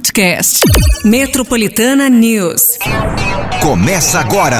podcast. 0.00 0.60
Metropolitana 1.04 2.08
News. 2.08 2.78
Começa 3.60 4.18
agora. 4.20 4.58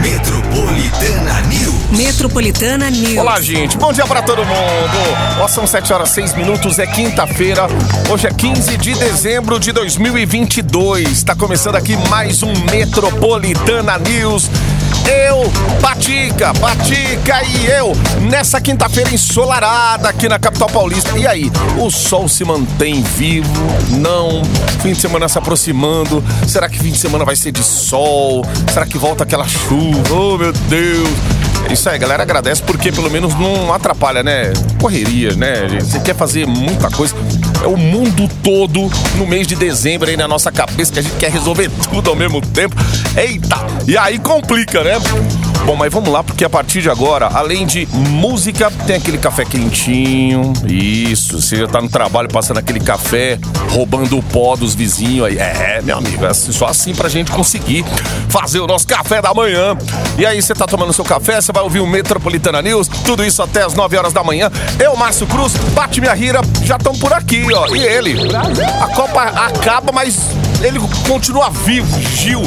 Metropolitana 0.00 1.40
News. 1.42 1.90
Metropolitana 1.90 2.90
News. 2.90 3.18
Olá, 3.18 3.38
gente. 3.38 3.76
Bom 3.76 3.92
dia 3.92 4.06
para 4.06 4.22
todo 4.22 4.38
mundo. 4.38 5.40
Ó, 5.40 5.46
são 5.46 5.66
7 5.66 5.92
horas 5.92 6.08
6 6.08 6.34
minutos, 6.36 6.78
é 6.78 6.86
quinta-feira. 6.86 7.66
Hoje 8.10 8.26
é 8.26 8.30
15 8.30 8.78
de 8.78 8.94
dezembro 8.94 9.60
de 9.60 9.72
2022. 9.72 11.10
Está 11.10 11.34
começando 11.34 11.76
aqui 11.76 11.94
mais 12.08 12.42
um 12.42 12.52
Metropolitana 12.70 13.98
News. 13.98 14.48
Eu, 15.06 15.50
Patica, 15.80 16.52
Patica 16.54 17.42
e 17.44 17.66
eu, 17.66 17.92
nessa 18.30 18.60
quinta-feira 18.60 19.12
ensolarada 19.12 20.08
aqui 20.08 20.28
na 20.28 20.38
capital 20.38 20.68
paulista. 20.68 21.18
E 21.18 21.26
aí, 21.26 21.50
o 21.78 21.90
sol 21.90 22.28
se 22.28 22.44
mantém 22.44 23.02
vivo? 23.02 23.66
Não? 23.98 24.42
Fim 24.80 24.92
de 24.92 25.00
semana 25.00 25.28
se 25.28 25.38
aproximando. 25.38 26.22
Será 26.46 26.68
que 26.68 26.78
fim 26.78 26.92
de 26.92 26.98
semana 26.98 27.24
vai 27.24 27.36
ser 27.36 27.52
de 27.52 27.62
sol? 27.62 28.44
Será 28.72 28.86
que 28.86 28.98
volta 28.98 29.24
aquela 29.24 29.46
chuva? 29.46 30.14
Oh, 30.14 30.38
meu 30.38 30.52
Deus! 30.52 31.41
Isso 31.70 31.88
aí, 31.88 31.98
galera. 31.98 32.22
Agradece 32.22 32.62
porque 32.62 32.92
pelo 32.92 33.10
menos 33.10 33.34
não 33.34 33.72
atrapalha, 33.72 34.22
né? 34.22 34.52
Correria, 34.80 35.34
né? 35.34 35.68
Você 35.80 36.00
quer 36.00 36.14
fazer 36.14 36.46
muita 36.46 36.90
coisa. 36.90 37.14
É 37.62 37.66
o 37.66 37.76
mundo 37.76 38.28
todo 38.42 38.90
no 39.16 39.26
mês 39.26 39.46
de 39.46 39.54
dezembro 39.54 40.08
aí 40.08 40.16
na 40.16 40.28
nossa 40.28 40.50
cabeça 40.50 40.92
que 40.92 40.98
a 40.98 41.02
gente 41.02 41.16
quer 41.16 41.30
resolver 41.30 41.70
tudo 41.90 42.10
ao 42.10 42.16
mesmo 42.16 42.40
tempo. 42.40 42.76
Eita! 43.16 43.58
E 43.86 43.96
aí 43.96 44.18
complica, 44.18 44.82
né? 44.82 44.94
Bom, 45.64 45.76
mas 45.76 45.92
vamos 45.92 46.10
lá, 46.10 46.24
porque 46.24 46.44
a 46.44 46.50
partir 46.50 46.82
de 46.82 46.90
agora, 46.90 47.28
além 47.32 47.64
de 47.64 47.86
música, 47.92 48.70
tem 48.84 48.96
aquele 48.96 49.16
café 49.16 49.44
quentinho. 49.44 50.52
Isso, 50.66 51.40
você 51.40 51.56
já 51.56 51.68
tá 51.68 51.80
no 51.80 51.88
trabalho 51.88 52.28
passando 52.28 52.58
aquele 52.58 52.80
café, 52.80 53.38
roubando 53.70 54.18
o 54.18 54.22
pó 54.22 54.56
dos 54.56 54.74
vizinhos 54.74 55.26
aí. 55.26 55.38
É, 55.38 55.80
meu 55.82 55.98
amigo, 55.98 56.24
é 56.26 56.34
só 56.34 56.66
assim 56.66 56.92
pra 56.92 57.08
gente 57.08 57.30
conseguir 57.30 57.84
fazer 58.28 58.58
o 58.58 58.66
nosso 58.66 58.86
café 58.88 59.22
da 59.22 59.32
manhã. 59.32 59.76
E 60.18 60.26
aí, 60.26 60.42
você 60.42 60.52
tá 60.52 60.66
tomando 60.66 60.92
seu 60.92 61.04
café, 61.04 61.40
você 61.40 61.52
vai 61.52 61.62
ouvir 61.62 61.78
o 61.80 61.86
Metropolitana 61.86 62.60
News, 62.60 62.88
tudo 62.88 63.24
isso 63.24 63.40
até 63.40 63.62
as 63.62 63.74
9 63.74 63.96
horas 63.96 64.12
da 64.12 64.24
manhã. 64.24 64.50
Eu, 64.80 64.96
Márcio 64.96 65.28
Cruz, 65.28 65.54
Bate 65.74 66.00
Minha 66.00 66.12
Rira, 66.12 66.40
já 66.64 66.76
estão 66.76 66.92
por 66.94 67.12
aqui, 67.12 67.46
ó. 67.54 67.72
E 67.74 67.84
ele? 67.84 68.16
A 68.80 68.88
Copa 68.88 69.22
acaba, 69.22 69.92
mas 69.92 70.18
ele 70.62 70.78
continua 71.08 71.50
vivo, 71.50 72.00
Gil. 72.00 72.42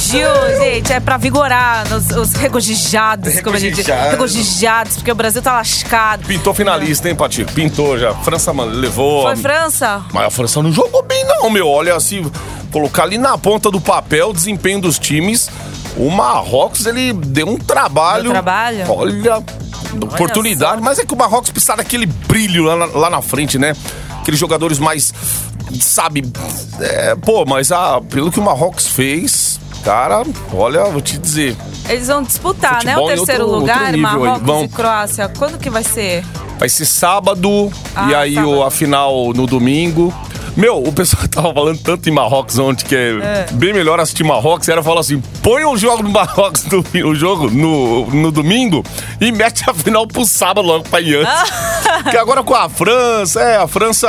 Gil, 0.00 0.28
gente, 0.58 0.92
é 0.92 1.00
pra 1.00 1.16
vigorar 1.16 1.84
os, 1.92 2.10
os 2.16 2.32
regozijados, 2.34 3.40
como 3.40 3.56
a 3.56 3.58
gente 3.58 3.76
diz. 3.76 3.86
Regozijados. 3.86 4.94
Porque 4.94 5.10
o 5.10 5.14
Brasil 5.14 5.42
tá 5.42 5.52
lascado. 5.52 6.24
Pintou 6.24 6.54
finalista, 6.54 7.08
hein, 7.08 7.14
Patico? 7.14 7.52
Pintou 7.52 7.98
já. 7.98 8.14
França 8.14 8.52
mano, 8.52 8.72
levou. 8.72 9.22
Foi 9.22 9.36
França? 9.36 10.04
Mas 10.12 10.26
a 10.26 10.30
França 10.30 10.62
não 10.62 10.72
jogou 10.72 11.02
bem, 11.02 11.24
não, 11.24 11.50
meu. 11.50 11.68
Olha, 11.68 11.96
assim, 11.96 12.30
colocar 12.70 13.02
ali 13.02 13.18
na 13.18 13.36
ponta 13.36 13.70
do 13.70 13.80
papel 13.80 14.30
o 14.30 14.32
desempenho 14.32 14.80
dos 14.80 14.98
times. 14.98 15.50
O 15.96 16.10
Marrocos, 16.10 16.86
ele 16.86 17.12
deu 17.12 17.48
um 17.48 17.58
trabalho. 17.58 18.24
Deu 18.24 18.32
trabalho? 18.32 18.84
Olha, 18.88 19.42
oportunidade. 20.00 20.78
só. 20.78 20.80
Mas 20.80 20.98
é 20.98 21.04
que 21.04 21.12
o 21.12 21.16
Marrocos 21.16 21.50
precisa 21.50 21.76
daquele 21.76 22.06
brilho 22.06 22.64
lá 22.64 22.76
na, 22.76 22.86
lá 22.86 23.10
na 23.10 23.20
frente, 23.20 23.58
né? 23.58 23.74
Aqueles 24.20 24.38
jogadores 24.38 24.78
mais. 24.78 25.12
Sabe? 25.80 26.22
É, 26.80 27.14
pô, 27.16 27.44
mas 27.44 27.70
ah, 27.72 28.00
pelo 28.10 28.30
que 28.30 28.38
o 28.40 28.42
Marrocos 28.42 28.86
fez, 28.88 29.58
cara, 29.84 30.22
olha, 30.52 30.84
vou 30.84 31.00
te 31.00 31.18
dizer. 31.18 31.56
Eles 31.88 32.06
vão 32.08 32.22
disputar, 32.22 32.84
né? 32.84 32.96
O 32.96 33.06
terceiro 33.06 33.44
outro- 33.44 33.60
lugar, 33.60 33.84
outro. 33.86 33.98
Marrocos 34.00 34.46
Vão. 34.46 34.64
e 34.64 34.68
Croácia. 34.68 35.28
Quando 35.36 35.58
que 35.58 35.68
vai 35.70 35.82
ser? 35.82 36.24
Vai 36.58 36.68
ser 36.68 36.84
sábado 36.84 37.48
e 38.08 38.14
Ah, 38.14 38.18
aí 38.20 38.34
sábado. 38.34 38.50
o, 38.52 38.62
a 38.64 38.70
final 38.70 39.32
no 39.34 39.46
domingo. 39.46 40.14
Meu, 40.56 40.82
o 40.82 40.92
pessoal 40.92 41.26
tava 41.28 41.52
falando 41.54 41.78
tanto 41.78 42.08
em 42.08 42.12
Marrocos 42.12 42.58
ontem 42.58 42.84
que 42.84 42.94
é, 42.94 43.10
É. 43.22 43.46
bem 43.52 43.72
melhor 43.72 43.98
assistir 44.00 44.22
Marrocos. 44.24 44.68
Era 44.68 44.82
falar 44.82 45.00
assim: 45.00 45.20
põe 45.42 45.64
o 45.64 45.76
jogo 45.76 46.02
do 46.02 46.10
Marrocos, 46.10 46.64
no, 46.66 46.84
o 47.08 47.14
jogo 47.14 47.50
no, 47.50 48.06
no 48.06 48.30
domingo 48.30 48.84
e 49.20 49.32
mete 49.32 49.64
a 49.68 49.74
final 49.74 50.06
pro 50.06 50.24
sábado 50.24 50.66
logo 50.66 50.84
pra 50.88 51.00
ir 51.00 51.16
antes. 51.16 51.50
Porque 52.02 52.16
agora 52.16 52.42
com 52.42 52.54
a 52.54 52.68
França, 52.68 53.40
é, 53.40 53.56
a 53.56 53.66
França. 53.66 54.08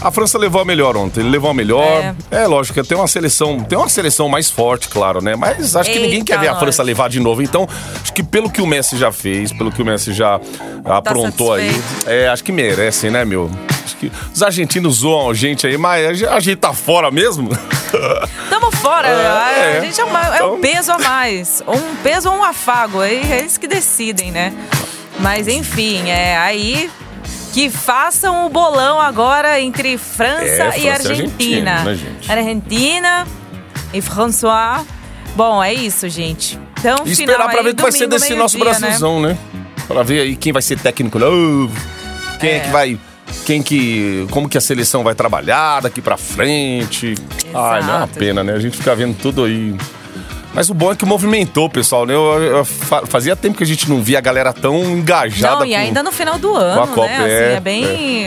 A 0.00 0.10
França 0.10 0.36
levou 0.36 0.60
a 0.60 0.64
melhor 0.64 0.96
ontem. 0.96 1.20
Ele 1.20 1.28
levou 1.30 1.48
a 1.50 1.54
melhor. 1.54 2.14
É, 2.30 2.44
lógico, 2.46 2.82
tem 2.84 2.98
uma 2.98 3.06
seleção. 3.06 3.60
Tem 3.60 3.78
uma 3.78 3.88
seleção 3.88 4.28
mais 4.28 4.50
forte, 4.50 4.88
claro, 4.88 5.22
né? 5.22 5.36
Mas 5.36 5.76
acho 5.76 5.90
que 5.92 5.98
ninguém 5.98 6.24
quer 6.24 6.38
ver 6.40 6.48
a. 6.48 6.56
França 6.62 6.82
levar 6.82 7.08
de 7.08 7.18
novo. 7.20 7.42
Então, 7.42 7.68
acho 8.02 8.12
que 8.12 8.22
pelo 8.22 8.48
que 8.50 8.60
o 8.62 8.66
Messi 8.66 8.96
já 8.96 9.10
fez, 9.12 9.52
pelo 9.52 9.70
que 9.72 9.80
o 9.82 9.84
Messi 9.84 10.12
já 10.12 10.40
aprontou 10.84 11.52
aí, 11.54 11.72
satisfeito. 11.72 12.08
é, 12.10 12.28
acho 12.28 12.42
que 12.44 12.52
merecem, 12.52 13.10
né, 13.10 13.24
meu? 13.24 13.50
Acho 13.92 13.96
que 13.96 14.12
os 14.34 14.42
argentinos 14.42 14.96
zoam 14.98 15.30
a 15.30 15.34
gente 15.34 15.66
aí, 15.66 15.76
mas 15.76 16.22
a 16.24 16.40
gente- 16.40 16.56
tá 16.56 16.72
fora 16.72 17.10
mesmo. 17.10 17.50
Tamo 18.48 18.70
fora, 18.72 19.08
É, 19.08 19.78
a 19.78 19.80
gente 19.84 20.00
é, 20.00 20.04
uma- 20.04 20.20
é 20.36 20.42
um 20.44 20.56
então- 20.56 20.60
peso 20.60 20.92
a 20.92 20.98
mais. 20.98 21.62
Um 21.66 21.94
peso 21.96 22.30
ou 22.30 22.36
um 22.38 22.42
afago, 22.44 23.00
aí 23.00 23.20
é 23.30 23.38
eles 23.40 23.58
que 23.58 23.66
decidem, 23.68 24.30
né? 24.32 24.52
Mas 25.18 25.46
enfim, 25.46 26.08
é 26.08 26.36
aí 26.38 26.90
que 27.52 27.68
façam 27.68 28.46
o 28.46 28.48
bolão 28.48 28.98
agora 29.00 29.60
entre 29.60 29.98
França 29.98 30.44
É, 30.44 30.56
França 30.56 30.78
e 30.78 30.88
Argentina. 30.88 31.72
Argentina, 31.72 31.84
né, 31.84 31.94
gente? 31.94 32.32
Argentina 32.32 33.26
e 33.92 34.00
François. 34.00 34.86
Bom, 35.36 35.62
é 35.62 35.72
isso, 35.74 36.08
gente. 36.08 36.58
Então, 36.78 36.96
E 37.04 37.14
final 37.14 37.34
esperar 37.36 37.50
pra 37.50 37.62
ver 37.62 37.70
o 37.70 37.74
que 37.76 37.82
vai 37.82 37.92
ser 37.92 38.06
desse 38.06 38.34
nosso 38.34 38.58
né? 38.58 38.64
Brasilzão, 38.64 39.20
né? 39.20 39.36
Pra 39.86 40.02
ver 40.02 40.20
aí 40.22 40.36
quem 40.36 40.52
vai 40.52 40.62
ser 40.62 40.78
técnico 40.78 41.18
novo, 41.18 41.70
quem 42.40 42.50
é, 42.50 42.56
É. 42.56 42.60
que 42.60 42.70
vai. 42.70 42.98
Quem 43.46 43.62
que. 43.62 44.26
Como 44.30 44.48
que 44.48 44.56
a 44.56 44.60
seleção 44.60 45.02
vai 45.02 45.14
trabalhar 45.14 45.80
daqui 45.80 46.00
pra 46.00 46.16
frente. 46.16 47.14
Ai, 47.54 47.82
não 47.82 47.88
é 47.88 47.96
uma 47.96 47.96
Exato. 48.04 48.18
pena, 48.18 48.44
né? 48.44 48.52
A 48.54 48.58
gente 48.60 48.76
fica 48.76 48.94
vendo 48.94 49.16
tudo 49.16 49.44
aí. 49.44 49.74
Mas 50.54 50.68
o 50.68 50.74
bom 50.74 50.92
é 50.92 50.94
que 50.96 51.06
movimentou, 51.06 51.68
pessoal, 51.70 52.04
né? 52.04 52.14
Eu, 52.14 52.42
eu 52.42 52.64
fa- 52.64 53.06
fazia 53.06 53.34
tempo 53.34 53.56
que 53.56 53.64
a 53.64 53.66
gente 53.66 53.88
não 53.88 54.02
via 54.02 54.18
a 54.18 54.20
galera 54.20 54.52
tão 54.52 54.82
engajada 54.84 55.60
Não, 55.60 55.66
e 55.66 55.70
com- 55.70 55.76
ainda 55.78 56.02
no 56.02 56.12
final 56.12 56.38
do 56.38 56.54
ano, 56.54 56.88
Copa, 56.88 57.06
né? 57.06 57.16
Assim, 57.16 57.24
é, 57.26 57.52
é, 57.54 57.60
bem. 57.60 58.26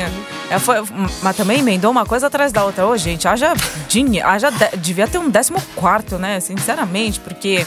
é, 0.50 0.58
foi- 0.60 0.84
mas 1.22 1.36
também 1.38 1.60
emendou 1.60 1.92
uma 1.92 2.04
coisa 2.04 2.26
atrás 2.26 2.52
da 2.52 2.66
outra. 2.66 2.88
Ô, 2.88 2.98
gente, 2.98 3.28
haja 3.28 3.54
dinheiro. 3.88 4.28
Haja 4.28 4.50
de- 4.50 4.78
devia 4.78 5.08
ter 5.08 5.20
um 5.20 5.30
14, 5.32 6.16
né? 6.20 6.40
Sinceramente, 6.40 7.20
porque. 7.20 7.64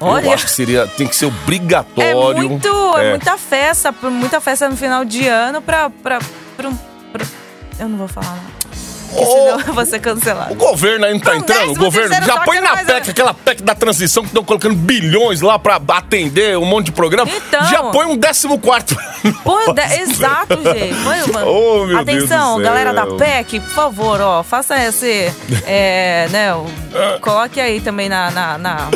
Olha. 0.00 0.26
Eu 0.26 0.32
acho 0.34 0.44
que 0.44 0.50
seria. 0.52 0.86
Tem 0.86 1.06
que 1.06 1.16
ser 1.16 1.24
É 1.24 1.28
obrigatório. 1.28 2.46
muito, 2.46 2.68
é. 2.98 3.10
muita 3.10 3.38
festa, 3.38 3.92
muita 4.02 4.38
festa 4.38 4.68
no 4.68 4.76
final 4.76 5.02
de 5.02 5.26
ano 5.26 5.62
pra, 5.62 5.90
pra, 6.58 6.68
um- 6.68 6.78
pra- 7.12 7.24
Eu 7.78 7.88
não 7.88 7.96
vou 7.96 8.08
falar 8.08 8.26
nada. 8.26 8.58
Porque 9.10 9.24
senão 9.24 9.60
eu 9.66 9.72
vou 9.72 9.86
ser 9.86 10.00
cancelado. 10.00 10.52
O 10.52 10.56
governo 10.56 11.08
não 11.10 11.18
tá 11.18 11.30
Não, 11.30 11.38
entrando? 11.38 11.70
O 11.72 11.74
governo 11.76 12.14
já 12.26 12.40
põe 12.40 12.60
na 12.60 12.74
mais 12.74 12.86
PEC, 12.86 13.08
é- 13.08 13.10
aquela 13.10 13.32
PEC 13.32 13.62
da 13.62 13.74
transição 13.74 14.22
que 14.22 14.28
estão 14.28 14.44
colocando 14.44 14.74
bilhões 14.74 15.40
lá 15.40 15.58
pra 15.58 15.80
atender 15.96 16.58
um 16.58 16.66
monte 16.66 16.86
de 16.86 16.92
programa. 16.92 17.30
Então. 17.34 17.64
Já 17.70 17.84
põe 17.84 18.04
um 18.04 18.18
décimo 18.18 18.58
quarto. 18.58 18.94
Pô, 19.42 19.72
de- 19.72 19.80
exato, 20.02 20.58
gente. 20.62 20.94
Põe 21.02 21.22
uma- 21.22 21.44
Oh, 21.46 21.86
meu 21.86 22.04
Deus 22.04 22.24
Atenção, 22.24 22.60
galera 22.60 22.92
da 22.92 23.06
PEC, 23.06 23.60
por 23.60 23.70
favor, 23.70 24.20
ó, 24.20 24.42
faça 24.42 24.76
esse. 24.84 25.32
É, 25.66 26.28
né, 26.30 26.52
o- 26.54 26.66
coloque 27.22 27.58
aí 27.58 27.80
também 27.80 28.10
na, 28.10 28.30
na, 28.30 28.58
na, 28.58 28.90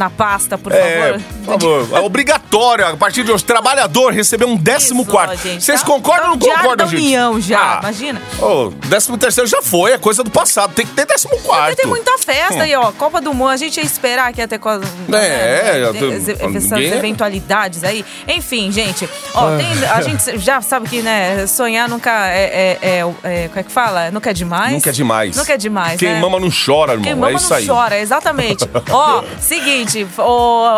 na 0.00 0.08
pasta, 0.08 0.56
por 0.56 0.72
É, 0.72 1.12
favor. 1.12 1.20
por 1.44 1.60
favor. 1.86 1.98
É 1.98 2.00
obrigatório, 2.00 2.86
a 2.86 2.96
partir 2.96 3.22
de 3.22 3.30
hoje, 3.30 3.44
trabalhador 3.44 4.12
receber 4.14 4.46
um 4.46 4.56
décimo 4.56 5.02
Isso, 5.02 5.10
quarto. 5.10 5.36
gente, 5.36 5.62
Vocês 5.62 5.80
tá- 5.82 5.86
concordam 5.86 6.22
tá 6.24 6.30
ou 6.30 6.30
não 6.30 6.38
diário 6.38 6.62
concordam, 6.62 6.86
da 6.86 6.90
gente? 6.90 7.02
União 7.04 7.38
já, 7.40 7.60
Ah, 7.60 7.78
imagina. 7.82 8.22
ô, 8.40 8.70
décimo 8.86 9.18
terceiro 9.18 9.46
já 9.48 9.60
foi, 9.60 9.92
é 9.92 9.98
coisa 9.98 10.24
do 10.24 10.30
passado. 10.30 10.72
Tem 10.74 10.86
que 10.86 10.92
ter 10.92 11.04
décimo 11.04 11.38
quarto. 11.40 11.76
Tem 11.76 11.86
muita 11.86 12.16
festa 12.16 12.62
aí, 12.62 12.74
ó. 12.74 12.90
Copa 12.92 13.20
do 13.20 13.34
Mundo, 13.34 13.50
a 13.50 13.56
gente 13.58 13.76
ia 13.76 13.84
esperar 13.84 14.32
que 14.32 14.40
ia 14.40 14.48
ter 14.48 14.58
coisa. 14.58 14.84
É, 15.12 15.80
eu 15.84 15.94
tô- 15.94 16.10
essas 16.12 16.70
ninguém- 16.70 16.92
eventualidades 16.94 17.84
aí. 17.84 18.04
Enfim, 18.26 18.72
gente, 18.72 19.08
ó, 19.34 19.56
tem- 19.56 19.84
a 19.90 20.00
gente 20.00 20.38
já 20.38 20.60
sabe 20.62 20.88
que, 20.88 21.02
né, 21.02 21.46
sonhar 21.46 21.88
nunca 21.88 22.10
é. 22.28 22.78
é, 22.80 22.88
é, 22.88 22.98
é 23.44 23.48
como 23.48 23.60
é 23.60 23.62
que 23.62 23.70
fala? 23.72 24.10
Nunca 24.10 24.30
é 24.30 24.32
demais. 24.32 24.72
Nunca 24.72 24.88
é 24.88 24.92
demais. 24.92 25.36
Nunca 25.36 25.52
é 25.52 25.56
demais. 25.56 25.98
Quem 25.98 26.08
né? 26.14 26.20
mama 26.20 26.40
não 26.40 26.48
chora, 26.50 26.92
irmão. 26.92 27.02
Quem 27.04 27.12
é 27.12 27.14
mama 27.14 27.32
isso 27.36 27.50
não 27.50 27.56
aí. 27.56 27.66
chora, 27.66 27.98
exatamente. 27.98 28.64
Ó, 28.90 29.22
seguinte, 29.40 29.89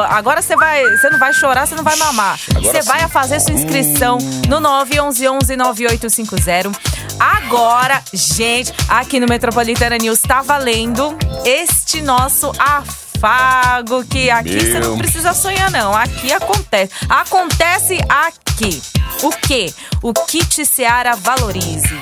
agora 0.08 0.42
você 0.42 0.56
vai, 0.56 0.82
você 0.96 1.10
não 1.10 1.18
vai 1.18 1.32
chorar, 1.32 1.66
você 1.66 1.74
não 1.74 1.82
vai 1.84 1.96
mamar. 1.96 2.38
Agora 2.50 2.62
Você 2.62 2.82
vai 2.82 3.00
sim. 3.00 3.04
a 3.04 3.08
fazer 3.08 3.40
sua 3.40 3.54
inscrição 3.54 4.18
no 4.48 4.60
911-9850. 4.60 6.72
Agora, 7.18 8.02
gente, 8.12 8.72
aqui 8.88 9.18
no 9.20 9.26
Metropolitana 9.26 9.96
News 9.98 10.20
tá 10.20 10.42
valendo 10.42 11.16
este 11.44 12.02
nosso 12.02 12.52
afago, 12.58 14.04
que 14.04 14.30
aqui 14.30 14.58
você 14.58 14.80
não 14.80 14.96
precisa 14.96 15.34
sonhar 15.34 15.70
não, 15.70 15.94
aqui 15.94 16.32
acontece. 16.32 16.92
Acontece 17.08 17.98
aqui. 18.08 18.82
O 19.22 19.30
quê? 19.30 19.72
O 20.02 20.12
kit 20.12 20.64
Seara 20.64 21.14
Valorize 21.16 21.94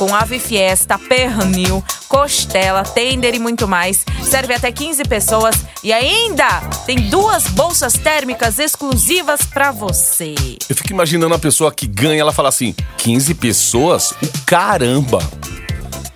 com 0.00 0.14
ave 0.14 0.38
fiesta, 0.38 0.98
pernil, 0.98 1.84
costela, 2.08 2.82
tender 2.84 3.34
e 3.34 3.38
muito 3.38 3.68
mais. 3.68 4.02
Serve 4.24 4.54
até 4.54 4.72
15 4.72 5.04
pessoas 5.04 5.54
e 5.84 5.92
ainda 5.92 6.48
tem 6.86 6.96
duas 7.10 7.44
bolsas 7.48 7.92
térmicas 7.92 8.58
exclusivas 8.58 9.42
pra 9.42 9.70
você. 9.70 10.34
Eu 10.70 10.74
fico 10.74 10.90
imaginando 10.90 11.34
a 11.34 11.38
pessoa 11.38 11.70
que 11.70 11.86
ganha, 11.86 12.18
ela 12.22 12.32
fala 12.32 12.48
assim: 12.48 12.74
15 12.96 13.34
pessoas? 13.34 14.12
O 14.12 14.26
caramba! 14.46 15.18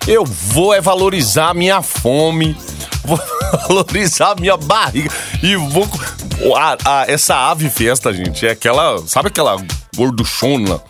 Eu 0.07 0.25
vou 0.25 0.73
é 0.73 0.81
valorizar 0.81 1.53
minha 1.53 1.83
fome, 1.83 2.57
vou 3.05 3.19
valorizar 3.67 4.35
minha 4.39 4.57
barriga 4.57 5.11
e 5.43 5.55
vou. 5.55 5.87
A- 6.57 6.77
a- 6.83 7.05
essa 7.07 7.35
ave 7.51 7.69
festa, 7.69 8.11
gente, 8.11 8.47
é 8.47 8.49
aquela. 8.49 8.97
Sabe 9.07 9.27
aquela 9.27 9.57
gorduchona? 9.95 10.81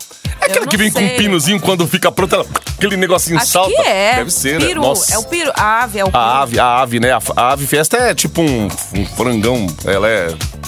É 0.42 0.46
aquela 0.46 0.68
que 0.68 0.78
vem 0.78 0.92
com 0.92 1.00
um 1.00 1.08
sei. 1.08 1.18
pinozinho 1.18 1.60
quando 1.60 1.88
fica 1.88 2.12
pronta, 2.12 2.36
ela- 2.36 2.46
aquele 2.78 2.98
negocinho 2.98 3.38
Acho 3.38 3.48
salta. 3.52 3.70
que 3.72 3.82
é. 3.82 4.16
Deve 4.18 4.32
ser, 4.32 4.60
peru. 4.60 4.82
né? 4.82 4.88
Nossa. 4.88 5.14
É 5.14 5.18
o 5.18 5.24
peru. 5.24 5.52
A 5.56 5.84
ave, 5.84 6.00
é 6.00 6.04
o 6.04 6.12
peru. 6.12 6.18
A 6.24 6.42
ave, 6.42 6.60
a 6.60 6.80
ave, 6.82 7.00
né? 7.00 7.12
A, 7.12 7.20
a 7.36 7.52
ave 7.54 7.66
festa 7.66 7.98
é 7.98 8.14
tipo 8.14 8.42
um, 8.42 8.68
um 8.94 9.06
frangão. 9.16 9.66
Ela 9.86 10.08
é, 10.08 10.28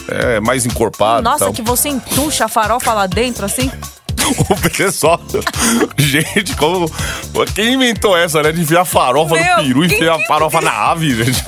é 0.09 0.39
mais 0.39 0.65
encorpada. 0.65 1.21
Nossa, 1.21 1.51
que 1.51 1.61
você 1.61 1.89
entuxa 1.89 2.45
a 2.45 2.47
farofa 2.47 2.93
lá 2.93 3.05
dentro, 3.07 3.45
assim. 3.45 3.69
O 4.49 4.69
pessoal. 4.69 5.21
Gente, 5.97 6.53
como. 6.57 6.91
Quem 7.55 7.75
inventou 7.75 8.17
essa, 8.17 8.41
né? 8.43 8.51
De 8.51 8.61
enfiar 8.61 8.83
farofa 8.83 9.35
Meu, 9.35 9.57
no 9.59 9.63
peru 9.63 9.83
e 9.83 9.87
enfiar 9.87 10.17
que- 10.17 10.25
farofa 10.27 10.59
na 10.59 10.71
ave, 10.71 11.23
gente. 11.23 11.45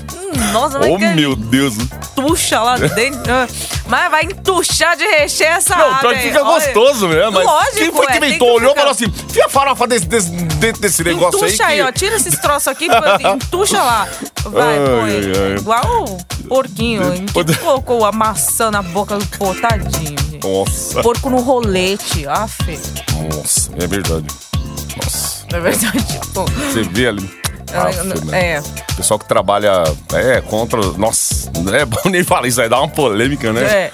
Nossa, 0.54 0.80
vai 0.80 0.90
Oh, 0.90 0.98
que 0.98 1.06
meu 1.08 1.36
Deus. 1.36 1.76
entuxa 1.76 2.62
lá 2.62 2.78
dentro. 2.78 3.22
Ah, 3.90 4.10
Mas 4.10 4.12
vai 4.12 4.24
entuchar 4.26 4.96
de 4.96 5.04
recheio 5.04 5.50
essa 5.50 5.76
Não, 5.76 5.90
ave. 5.92 6.00
pior 6.02 6.14
que 6.16 6.22
fica 6.22 6.44
Olha. 6.44 6.54
gostoso, 6.66 7.08
né? 7.08 7.30
Mas 7.32 7.44
Lógico, 7.46 7.76
quem 7.78 7.92
foi 7.92 8.06
que 8.08 8.12
é, 8.14 8.20
tem 8.20 8.30
inventou? 8.30 8.48
que 8.48 8.54
Olhou 8.54 8.68
e 8.68 8.70
ficar. 8.70 8.80
falou 8.82 8.92
assim: 8.92 9.06
enfia 9.06 9.50
farofa 9.50 9.88
desse, 9.88 10.06
desse, 10.06 10.30
dentro 10.32 10.82
desse 10.82 11.04
negócio 11.04 11.40
Entuxa 11.46 11.66
aí. 11.66 11.80
aí, 11.80 11.84
que- 11.84 11.90
ó. 11.90 11.92
Tira 11.92 12.16
esses 12.16 12.38
troços 12.40 12.68
aqui, 12.68 12.88
entuxa 13.36 13.82
lá. 13.84 14.08
Vai, 14.46 14.78
Ai, 14.78 14.86
põe. 14.86 15.12
ai. 15.12 15.56
Igual 15.58 16.06
o 16.06 16.46
porquinho. 16.48 17.02
Que 17.46 17.56
colocou 17.58 18.06
a 18.06 18.12
maçã 18.12 18.70
na 18.72 18.82
boca 18.82 19.18
do 19.18 19.26
pô, 19.38 19.54
tadinho. 19.56 20.18
gente. 20.20 20.40
Nossa, 20.48 21.02
Porco 21.02 21.30
no 21.30 21.42
rolete. 21.42 22.28
Aff. 22.28 22.58
nossa, 23.36 23.72
é 23.78 23.88
verdade. 23.88 24.26
Nossa, 24.96 25.46
Na 25.52 25.60
verdade, 25.60 26.20
pô. 26.34 26.46
você 26.46 26.84
vê 26.84 27.08
ali. 27.08 27.40
Né? 28.26 28.56
É. 28.56 28.62
Pessoal 28.96 29.20
que 29.20 29.26
trabalha 29.26 29.84
é 30.14 30.42
contra. 30.42 30.82
Nossa, 30.98 31.52
não 31.58 31.74
é 31.78 31.86
bom 31.86 32.02
nem 32.06 32.24
falar 32.24 32.48
isso 32.48 32.62
aí, 32.62 32.70
dá 32.70 32.80
uma 32.80 32.90
polêmica, 32.90 33.52
né? 33.54 33.64
É. 33.64 33.92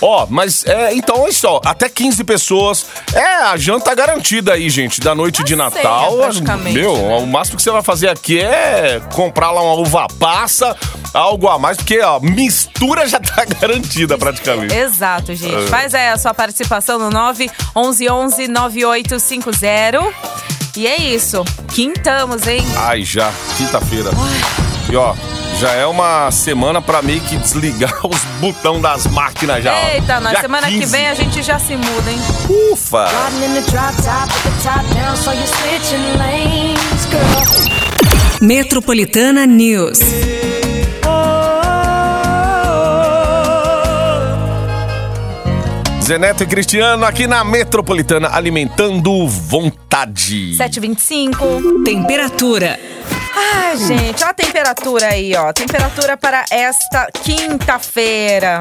Ó, 0.00 0.26
mas 0.28 0.64
é, 0.66 0.92
então 0.94 1.28
é 1.28 1.32
só, 1.32 1.60
até 1.64 1.88
15 1.88 2.24
pessoas. 2.24 2.86
É, 3.14 3.44
a 3.44 3.56
janta 3.56 3.94
garantida 3.94 4.54
aí, 4.54 4.68
gente, 4.68 5.00
da 5.00 5.14
noite 5.14 5.44
de 5.44 5.50
ceia, 5.50 5.58
Natal. 5.58 6.16
praticamente, 6.16 6.76
Meu, 6.76 6.96
né? 6.96 7.16
o 7.18 7.26
máximo 7.26 7.56
que 7.56 7.62
você 7.62 7.70
vai 7.70 7.82
fazer 7.82 8.08
aqui 8.08 8.40
é 8.40 9.00
comprar 9.14 9.52
lá 9.52 9.62
uma 9.62 9.74
uva 9.74 10.08
passa, 10.18 10.76
algo 11.14 11.48
a 11.48 11.56
mais, 11.56 11.76
porque 11.76 12.00
ó, 12.00 12.18
mistura 12.18 13.06
já 13.06 13.20
tá 13.20 13.44
garantida 13.60 14.18
praticamente. 14.18 14.74
Exato, 14.74 15.36
gente. 15.36 15.54
É. 15.54 15.66
Faz 15.68 15.94
aí 15.94 16.08
a 16.08 16.18
sua 16.18 16.34
participação 16.34 16.98
no 16.98 17.08
911 17.08 18.48
9850. 18.48 20.61
E 20.76 20.86
é 20.86 20.96
isso. 20.96 21.44
Quintamos, 21.74 22.46
hein? 22.46 22.64
Ai, 22.76 23.04
já, 23.04 23.30
quinta-feira. 23.58 24.10
E 24.90 24.96
ó, 24.96 25.14
já 25.60 25.70
é 25.72 25.86
uma 25.86 26.30
semana 26.30 26.80
pra 26.80 27.02
meio 27.02 27.20
que 27.20 27.36
desligar 27.36 27.94
os 28.06 28.18
botão 28.40 28.80
das 28.80 29.06
máquinas 29.06 29.62
já. 29.62 29.74
ó. 29.74 29.88
Eita, 29.94 30.18
na 30.20 30.30
Dia 30.30 30.40
semana 30.40 30.66
que 30.68 30.78
15. 30.80 30.86
vem 30.92 31.08
a 31.08 31.14
gente 31.14 31.42
já 31.42 31.58
se 31.58 31.76
muda, 31.76 32.10
hein? 32.10 32.18
Ufa! 32.72 33.04
Riding 33.04 33.44
in 33.44 33.62
the 33.62 33.70
drop 33.70 33.94
top 33.96 34.32
with 34.32 34.42
the 34.44 34.62
top 34.70 34.94
down, 34.94 35.16
so 35.16 35.32
you're 35.32 35.46
switching 35.46 36.02
lanes, 36.18 37.06
girl. 37.10 38.46
Metropolitana 38.46 39.46
News. 39.46 39.98
Zeneto 46.12 46.42
e 46.42 46.46
Cristiano 46.46 47.06
aqui 47.06 47.26
na 47.26 47.42
Metropolitana, 47.42 48.28
alimentando 48.36 49.26
vontade. 49.26 50.54
725. 50.56 51.82
Temperatura. 51.84 52.78
Ai, 53.34 53.78
gente, 53.78 54.22
olha 54.22 54.30
a 54.30 54.34
temperatura 54.34 55.06
aí, 55.06 55.34
ó. 55.34 55.50
Temperatura 55.54 56.18
para 56.18 56.44
esta 56.50 57.08
quinta-feira. 57.24 58.60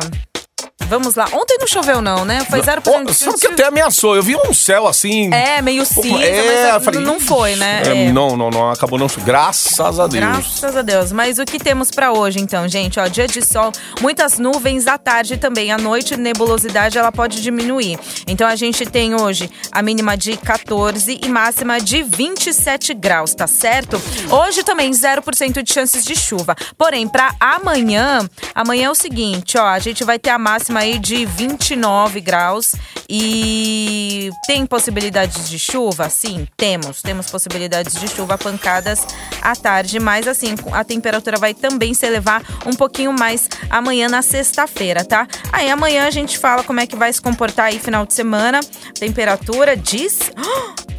Vamos 0.87 1.15
lá. 1.15 1.25
Ontem 1.33 1.57
não 1.59 1.67
choveu, 1.67 2.01
não, 2.01 2.25
né? 2.25 2.45
Foi 2.49 2.61
0% 2.61 2.81
Ó, 2.87 3.03
de 3.03 3.13
Sabe 3.13 3.39
que 3.39 3.47
até 3.47 3.65
ameaçou? 3.65 4.15
Eu 4.15 4.23
vi 4.23 4.35
um 4.35 4.53
céu 4.53 4.87
assim. 4.87 5.33
É, 5.33 5.61
meio 5.61 5.85
cinza, 5.85 6.23
É, 6.23 6.43
mas 6.65 6.73
eu 6.75 6.81
falei, 6.81 7.01
não 7.01 7.19
foi, 7.19 7.55
né? 7.55 7.83
é, 7.85 8.05
É. 8.07 8.11
Não, 8.11 8.35
não, 8.35 8.49
não, 8.49 8.71
acabou 8.71 8.99
não. 8.99 9.07
Graças 9.23 9.99
a 9.99 10.07
Deus. 10.07 10.23
Graças 10.23 10.75
a 10.75 10.81
Deus. 10.81 11.11
Mas 11.11 11.39
o 11.39 11.45
que 11.45 11.59
temos 11.59 11.91
pra 11.91 12.11
hoje, 12.11 12.39
então, 12.39 12.67
gente? 12.67 12.99
Ó, 12.99 13.07
dia 13.07 13.27
de 13.27 13.41
sol, 13.45 13.71
muitas 14.01 14.37
nuvens 14.39 14.87
à 14.87 14.97
tarde 14.97 15.37
também. 15.37 15.71
À 15.71 15.77
noite, 15.77 16.17
nebulosidade 16.17 16.97
ela 16.97 17.11
pode 17.11 17.41
diminuir. 17.41 17.99
Então 18.27 18.47
a 18.47 18.55
gente 18.55 18.85
tem 18.85 19.15
hoje 19.15 19.49
a 19.71 19.81
mínima 19.81 20.17
de 20.17 20.35
14 20.37 21.19
e 21.23 21.29
máxima 21.29 21.79
de 21.79 22.03
27 22.03 22.93
graus, 22.93 23.33
tá 23.33 23.47
certo? 23.47 24.01
Hoje 24.29 24.63
também 24.63 24.91
0% 24.91 25.61
de 25.61 25.73
chances 25.73 26.03
de 26.03 26.15
chuva. 26.15 26.55
Porém, 26.77 27.07
pra 27.07 27.33
amanhã, 27.39 28.27
amanhã 28.55 28.87
é 28.87 28.89
o 28.89 28.95
seguinte, 28.95 29.57
ó, 29.57 29.65
a 29.65 29.79
gente 29.79 30.03
vai 30.03 30.17
ter 30.19 30.29
a 30.29 30.37
máxima 30.37 30.70
aí 30.79 30.99
de 30.99 31.25
29 31.25 32.21
graus 32.21 32.75
e 33.09 34.29
tem 34.45 34.65
possibilidades 34.65 35.49
de 35.49 35.59
chuva? 35.59 36.09
Sim, 36.09 36.47
temos. 36.55 37.01
Temos 37.01 37.29
possibilidades 37.29 37.99
de 37.99 38.07
chuva, 38.07 38.37
pancadas 38.37 39.05
à 39.41 39.55
tarde, 39.55 39.99
mas 39.99 40.27
assim, 40.27 40.55
a 40.71 40.83
temperatura 40.83 41.37
vai 41.37 41.53
também 41.53 41.93
se 41.93 42.05
elevar 42.05 42.43
um 42.65 42.73
pouquinho 42.73 43.13
mais 43.13 43.49
amanhã 43.69 44.07
na 44.07 44.21
sexta-feira, 44.21 45.03
tá? 45.03 45.27
Aí 45.51 45.69
amanhã 45.69 46.07
a 46.07 46.11
gente 46.11 46.37
fala 46.37 46.63
como 46.63 46.79
é 46.79 46.87
que 46.87 46.95
vai 46.95 47.11
se 47.11 47.21
comportar 47.21 47.67
aí 47.67 47.79
final 47.79 48.05
de 48.05 48.13
semana. 48.13 48.59
Temperatura 48.99 49.75
diz. 49.75 50.31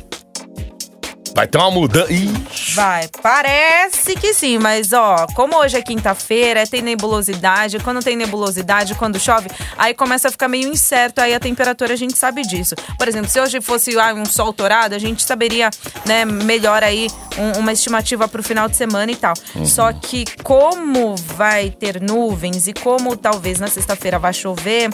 Vai 1.34 1.46
ter 1.46 1.56
uma 1.58 1.70
mudança. 1.70 2.12
Ixi. 2.12 2.75
Vai, 2.75 3.08
parece 3.23 4.14
que 4.17 4.34
sim, 4.34 4.58
mas 4.58 4.93
ó, 4.93 5.26
como 5.34 5.56
hoje 5.56 5.76
é 5.79 5.82
quinta-feira, 5.82 6.67
tem 6.67 6.82
nebulosidade, 6.82 7.79
quando 7.79 8.02
tem 8.02 8.17
nebulosidade, 8.17 8.94
quando 8.94 9.19
chove, 9.19 9.49
aí 9.79 9.94
começa 9.94 10.29
a 10.29 10.31
ficar 10.31 10.46
meio 10.49 10.69
incerto 10.69 11.20
aí 11.20 11.34
a 11.34 11.40
temperatura, 11.40 11.94
a 11.94 11.96
gente 11.96 12.17
sabe 12.19 12.43
disso. 12.43 12.75
Por 12.99 13.08
exemplo, 13.08 13.31
se 13.31 13.40
hoje 13.40 13.61
fosse 13.61 13.99
ah, 13.99 14.12
um 14.14 14.26
sol 14.26 14.52
torado, 14.52 14.94
a 14.94 14.99
gente 14.99 15.23
saberia, 15.23 15.70
né, 16.06 16.25
melhor 16.25 16.82
aí 16.84 17.08
um- 17.38 17.61
uma 17.61 17.73
estimativa 17.73 18.28
pro 18.28 18.43
final 18.43 18.69
de 18.69 18.76
semana 18.76 19.11
e 19.11 19.17
tal. 19.17 19.35
Só 19.64 19.90
que 19.93 20.25
como 20.43 21.17
vai 21.17 21.70
ter 21.70 22.00
nuvens 22.00 22.67
e 22.67 22.75
como 22.75 23.17
talvez 23.17 23.58
na 23.58 23.69
sexta-feira 23.69 24.19
vai 24.19 24.35
chover, 24.35 24.90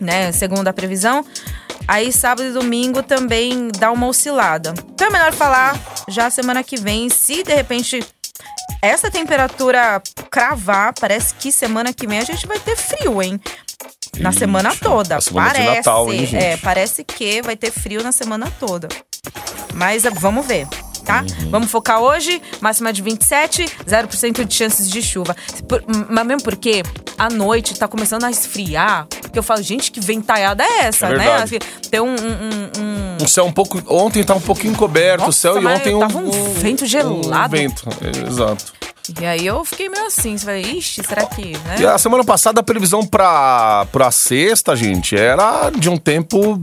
né, 0.00 0.32
segundo 0.32 0.68
a 0.68 0.72
previsão, 0.72 1.24
Aí 1.88 2.12
sábado 2.12 2.48
e 2.48 2.52
domingo 2.52 3.02
também 3.02 3.68
dá 3.78 3.90
uma 3.90 4.06
oscilada. 4.06 4.72
Então 4.94 5.08
é 5.08 5.10
melhor 5.10 5.32
falar 5.32 5.78
já 6.08 6.30
semana 6.30 6.62
que 6.62 6.76
vem, 6.76 7.08
se 7.08 7.42
de 7.42 7.54
repente 7.54 8.04
essa 8.80 9.10
temperatura 9.10 10.02
cravar, 10.30 10.92
parece 10.98 11.34
que 11.34 11.52
semana 11.52 11.92
que 11.92 12.06
vem 12.06 12.18
a 12.18 12.24
gente 12.24 12.46
vai 12.46 12.58
ter 12.58 12.76
frio, 12.76 13.22
hein? 13.22 13.40
Na 14.18 14.30
Ixi, 14.30 14.40
semana 14.40 14.74
toda. 14.76 15.14
na 15.16 15.20
semana 15.20 15.50
parece. 15.52 15.76
Natal, 15.76 16.12
hein, 16.12 16.28
é, 16.34 16.56
parece 16.58 17.02
que 17.04 17.40
vai 17.42 17.56
ter 17.56 17.70
frio 17.70 18.02
na 18.02 18.12
semana 18.12 18.52
toda. 18.60 18.88
Mas 19.74 20.02
vamos 20.20 20.46
ver. 20.46 20.66
Tá? 21.04 21.22
Uhum. 21.42 21.50
Vamos 21.50 21.70
focar 21.70 22.00
hoje, 22.00 22.40
máxima 22.60 22.92
de 22.92 23.02
27, 23.02 23.64
0% 23.84 24.44
de 24.44 24.54
chances 24.54 24.88
de 24.88 25.02
chuva. 25.02 25.34
Por- 25.68 25.82
mas 26.08 26.24
mesmo 26.26 26.44
porque 26.44 26.82
à 27.18 27.28
noite 27.28 27.76
tá 27.76 27.88
começando 27.88 28.22
a 28.22 28.30
esfriar, 28.30 29.08
que 29.32 29.38
eu 29.38 29.42
falo, 29.42 29.62
gente, 29.62 29.90
que 29.90 30.00
ventalhada 30.00 30.62
é 30.62 30.84
essa, 30.86 31.06
É 31.08 31.16
né? 31.16 31.32
Assim, 31.36 31.58
Tem 31.90 32.00
um, 32.00 32.06
um- 32.06 32.12
um- 32.14 32.82
um- 33.20 33.24
O 33.24 33.28
céu 33.28 33.44
um 33.46 33.52
pouco. 33.52 33.82
Ontem 33.88 34.22
tava 34.24 34.38
um 34.38 34.42
pouquinho 34.42 34.74
coberto 34.74 35.22
o 35.22 35.26
Nossa, 35.26 35.38
céu 35.38 35.60
e 35.62 35.66
ontem 35.66 35.98
tava 35.98 36.18
um 36.18 36.30
vento 36.54 36.86
gelado. 36.86 37.56
Um 37.56 37.58
vento, 37.58 37.88
é, 38.00 38.28
exato. 38.28 38.72
E 39.20 39.26
aí 39.26 39.44
eu 39.44 39.64
fiquei 39.64 39.88
meio 39.88 40.06
assim, 40.06 40.38
você 40.38 40.44
falei, 40.44 40.62
ixi, 40.62 41.02
será 41.02 41.26
que, 41.26 41.52
né? 41.58 41.76
E 41.80 41.86
a 41.86 41.98
semana 41.98 42.22
passada 42.22 42.60
a 42.60 42.62
previsão 42.62 43.04
pra, 43.04 43.84
pra 43.90 44.10
sexta, 44.12 44.76
gente, 44.76 45.16
era 45.16 45.70
de 45.70 45.88
um 45.90 45.96
tempo 45.96 46.60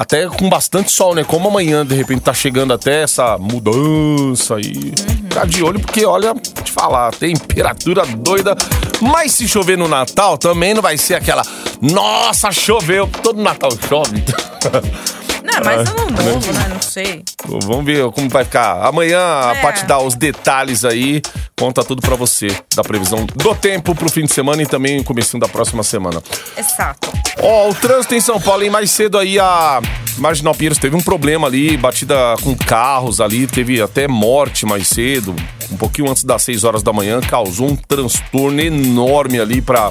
até 0.00 0.26
com 0.28 0.48
bastante 0.48 0.90
sol, 0.90 1.14
né? 1.14 1.22
Como 1.22 1.48
amanhã, 1.48 1.84
de 1.84 1.94
repente, 1.94 2.22
tá 2.22 2.32
chegando 2.32 2.72
até 2.72 3.02
essa 3.02 3.36
mudança 3.36 4.56
aí. 4.56 4.94
Ficar 4.96 5.46
de 5.46 5.62
olho, 5.62 5.78
porque 5.78 6.06
olha, 6.06 6.32
vou 6.32 6.64
te 6.64 6.72
falar, 6.72 7.10
temperatura 7.12 8.06
doida. 8.06 8.56
Mas 8.98 9.32
se 9.32 9.46
chover 9.46 9.76
no 9.76 9.86
Natal, 9.86 10.38
também 10.38 10.72
não 10.72 10.80
vai 10.80 10.96
ser 10.96 11.16
aquela. 11.16 11.42
Nossa, 11.82 12.50
choveu! 12.50 13.10
Todo 13.22 13.42
Natal 13.42 13.72
chove. 13.86 14.24
Não, 15.54 15.64
mas 15.64 15.88
ano 15.88 16.10
novo, 16.10 16.52
né? 16.52 16.66
Não 16.68 16.82
sei. 16.82 17.24
Vamos 17.46 17.84
ver 17.84 18.10
como 18.12 18.28
vai 18.28 18.44
ficar. 18.44 18.84
Amanhã 18.86 19.18
a 19.20 19.56
É. 19.56 19.60
Paty 19.60 19.84
dá 19.86 19.98
os 19.98 20.14
detalhes 20.14 20.84
aí, 20.84 21.20
conta 21.58 21.82
tudo 21.84 22.00
pra 22.02 22.16
você 22.16 22.48
da 22.74 22.82
previsão 22.82 23.24
do 23.26 23.54
tempo 23.54 23.94
pro 23.94 24.10
fim 24.10 24.24
de 24.24 24.32
semana 24.32 24.62
e 24.62 24.66
também 24.66 25.02
comecinho 25.02 25.40
da 25.40 25.48
próxima 25.48 25.82
semana. 25.82 26.22
Exato. 26.56 27.10
Ó, 27.42 27.68
o 27.70 27.74
trânsito 27.74 28.14
em 28.14 28.20
São 28.20 28.40
Paulo, 28.40 28.62
hein? 28.62 28.70
Mais 28.70 28.90
cedo 28.90 29.18
aí 29.18 29.38
a 29.38 29.80
Marginal 30.18 30.54
Pinheiros 30.54 30.78
teve 30.78 30.94
um 30.96 31.00
problema 31.00 31.46
ali, 31.46 31.76
batida 31.76 32.14
com 32.42 32.54
carros 32.54 33.20
ali, 33.20 33.46
teve 33.46 33.80
até 33.80 34.06
morte 34.06 34.66
mais 34.66 34.88
cedo, 34.88 35.34
um 35.70 35.76
pouquinho 35.76 36.10
antes 36.10 36.24
das 36.24 36.42
6 36.42 36.64
horas 36.64 36.82
da 36.82 36.92
manhã, 36.92 37.20
causou 37.20 37.68
um 37.68 37.76
transtorno 37.76 38.60
enorme 38.60 39.40
ali 39.40 39.62
pra, 39.62 39.90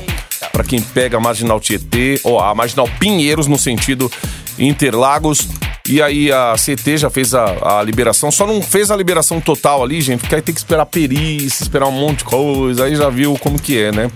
pra 0.51 0.63
quem 0.63 0.79
pega 0.81 1.17
a 1.17 1.19
Marginal 1.19 1.59
Tietê, 1.59 2.19
ó, 2.23 2.39
a 2.43 2.53
Marginal 2.53 2.87
Pinheiros 2.99 3.47
no 3.47 3.57
sentido 3.57 4.11
Interlagos. 4.59 5.47
E 5.87 6.01
aí 6.01 6.31
a 6.31 6.53
CT 6.53 6.97
já 6.97 7.09
fez 7.09 7.33
a, 7.33 7.79
a 7.79 7.83
liberação, 7.83 8.29
só 8.29 8.45
não 8.45 8.61
fez 8.61 8.91
a 8.91 8.95
liberação 8.95 9.41
total 9.41 9.83
ali, 9.83 9.99
gente, 10.01 10.19
porque 10.19 10.35
aí 10.35 10.41
tem 10.41 10.53
que 10.53 10.59
esperar 10.59 10.85
perícia, 10.85 11.63
esperar 11.63 11.87
um 11.87 11.91
monte 11.91 12.19
de 12.19 12.25
coisa, 12.25 12.83
aí 12.83 12.95
já 12.95 13.09
viu 13.09 13.35
como 13.39 13.59
que 13.59 13.81
é, 13.81 13.91
né? 13.91 14.11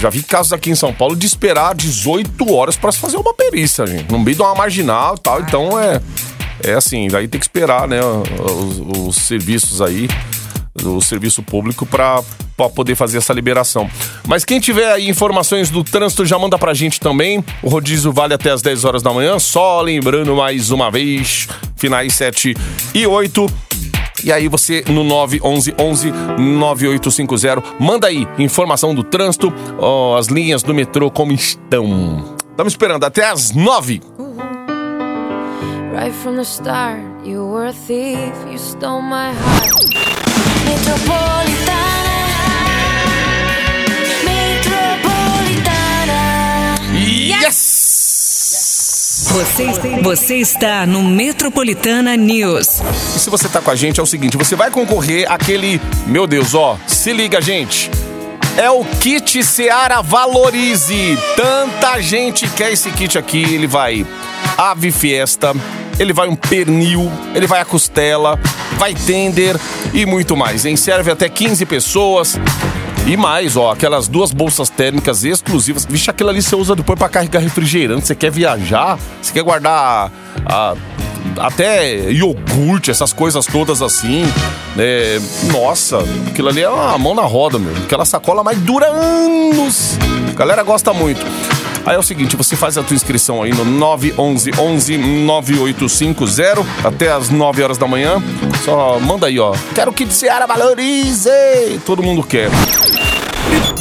Já 0.00 0.10
vi 0.10 0.22
casos 0.22 0.52
aqui 0.52 0.70
em 0.70 0.74
São 0.74 0.92
Paulo 0.92 1.14
de 1.14 1.26
esperar 1.26 1.74
18 1.74 2.52
horas 2.52 2.76
para 2.76 2.90
se 2.90 2.98
fazer 2.98 3.16
uma 3.16 3.32
perícia, 3.32 3.86
gente. 3.86 4.10
No 4.10 4.18
meio 4.18 4.36
de 4.36 4.42
uma 4.42 4.54
marginal 4.54 5.14
e 5.14 5.20
tal. 5.20 5.40
Então 5.40 5.78
é, 5.80 6.00
é 6.62 6.74
assim, 6.74 7.08
daí 7.08 7.28
tem 7.28 7.38
que 7.38 7.46
esperar, 7.46 7.86
né? 7.86 8.00
Os, 8.02 8.98
os 8.98 9.16
serviços 9.16 9.80
aí, 9.80 10.08
o 10.84 11.00
serviço 11.00 11.42
público 11.42 11.84
para 11.86 12.22
poder 12.74 12.94
fazer 12.94 13.18
essa 13.18 13.32
liberação. 13.32 13.88
Mas 14.26 14.44
quem 14.44 14.58
tiver 14.60 14.90
aí 14.92 15.08
informações 15.08 15.70
do 15.70 15.84
trânsito 15.84 16.26
já 16.26 16.38
manda 16.38 16.58
pra 16.58 16.74
gente 16.74 17.00
também. 17.00 17.44
O 17.62 17.68
rodízio 17.68 18.12
vale 18.12 18.34
até 18.34 18.50
as 18.50 18.62
10 18.62 18.84
horas 18.84 19.02
da 19.02 19.12
manhã. 19.12 19.38
Só 19.38 19.80
lembrando 19.80 20.34
mais 20.34 20.70
uma 20.70 20.90
vez, 20.90 21.48
finais 21.76 22.14
7 22.14 22.56
e 22.94 23.06
8. 23.06 23.46
E 24.24 24.32
aí 24.32 24.48
você 24.48 24.84
no 24.88 25.04
911 25.04 25.74
11 25.78 26.10
9850 26.10 27.62
manda 27.78 28.08
aí 28.08 28.26
informação 28.36 28.92
do 28.92 29.04
trânsito, 29.04 29.52
ó, 29.78 30.18
as 30.18 30.26
linhas 30.26 30.62
do 30.62 30.74
metrô 30.74 31.08
como 31.08 31.32
estão. 31.32 32.36
Estamos 32.50 32.72
esperando 32.72 33.04
até 33.04 33.30
as 33.30 33.52
9. 33.52 34.02
Right 35.94 36.12
from 36.22 36.34
the 36.34 36.42
start, 36.42 37.00
you 37.24 37.44
were 37.44 37.68
a 37.68 37.72
thief, 37.72 38.32
you 38.50 38.58
stole 38.58 39.02
my 39.02 39.32
heart. 39.32 40.47
Metropolitana. 40.88 42.16
Metropolitana. 44.24 46.76
Yes! 46.94 47.68
Você, 49.30 49.66
você 50.02 50.36
está 50.36 50.86
no 50.86 51.02
Metropolitana 51.02 52.16
News. 52.16 52.80
E 53.14 53.18
se 53.18 53.28
você 53.28 53.50
tá 53.50 53.60
com 53.60 53.70
a 53.70 53.74
gente, 53.74 54.00
é 54.00 54.02
o 54.02 54.06
seguinte: 54.06 54.38
você 54.38 54.56
vai 54.56 54.70
concorrer 54.70 55.30
àquele. 55.30 55.78
Meu 56.06 56.26
Deus, 56.26 56.54
ó, 56.54 56.78
se 56.86 57.12
liga, 57.12 57.42
gente. 57.42 57.90
É 58.56 58.70
o 58.70 58.82
kit 58.84 59.44
Seara 59.44 60.00
Valorize. 60.00 61.18
Tanta 61.36 62.00
gente 62.00 62.48
quer 62.48 62.72
esse 62.72 62.90
kit 62.92 63.18
aqui. 63.18 63.42
Ele 63.42 63.66
vai 63.66 64.06
ave 64.56 64.90
fiesta, 64.90 65.52
ele 65.98 66.12
vai 66.12 66.28
um 66.28 66.36
pernil, 66.36 67.10
ele 67.34 67.46
vai 67.46 67.60
a 67.60 67.64
costela, 67.64 68.38
vai 68.76 68.94
tender 68.94 69.56
e 69.92 70.04
muito 70.06 70.36
mais. 70.36 70.64
Hein? 70.64 70.76
Serve 70.76 71.10
até 71.10 71.28
15 71.28 71.64
pessoas. 71.66 72.38
E 73.06 73.16
mais, 73.16 73.56
ó, 73.56 73.72
aquelas 73.72 74.06
duas 74.06 74.32
bolsas 74.32 74.68
térmicas 74.68 75.24
exclusivas. 75.24 75.86
Vixe, 75.86 76.10
aquilo 76.10 76.28
ali 76.28 76.42
você 76.42 76.54
usa 76.54 76.76
depois 76.76 76.98
pra 76.98 77.08
carregar 77.08 77.38
refrigerante. 77.40 78.06
Você 78.06 78.14
quer 78.14 78.30
viajar? 78.30 78.98
Você 79.22 79.32
quer 79.32 79.42
guardar 79.42 80.12
a- 80.44 80.74
até 81.38 82.10
iogurte, 82.10 82.90
essas 82.90 83.12
coisas 83.12 83.46
todas 83.46 83.80
assim. 83.80 84.24
né? 84.76 85.18
nossa, 85.52 85.98
aquilo 86.28 86.48
ali 86.48 86.60
é 86.62 86.68
uma 86.68 86.98
mão 86.98 87.14
na 87.14 87.22
roda, 87.22 87.58
meu. 87.58 87.74
Aquela 87.84 88.04
sacola 88.04 88.44
mais 88.44 88.58
dura 88.58 88.86
anos. 88.88 89.96
A 90.30 90.34
galera 90.34 90.62
gosta 90.62 90.92
muito. 90.92 91.24
Aí 91.86 91.94
é 91.94 91.98
o 91.98 92.02
seguinte, 92.02 92.36
você 92.36 92.56
faz 92.56 92.76
a 92.76 92.82
tua 92.82 92.94
inscrição 92.94 93.42
aí 93.42 93.52
no 93.52 93.64
911 93.64 94.50
11 94.58 94.98
9850 94.98 96.66
até 96.84 97.10
as 97.10 97.30
9 97.30 97.62
horas 97.62 97.78
da 97.78 97.86
manhã. 97.86 98.22
Só 98.64 98.98
manda 99.00 99.26
aí, 99.26 99.38
ó. 99.38 99.54
Quero 99.74 99.92
que 99.92 100.06
Seara 100.06 100.46
valorize. 100.46 101.30
Todo 101.86 102.02
mundo 102.02 102.22
quer. 102.22 102.50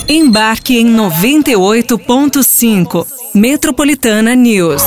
Embarque 0.07 0.77
em 0.77 0.95
98.5. 0.95 3.05
Metropolitana 3.33 4.35
News. 4.35 4.83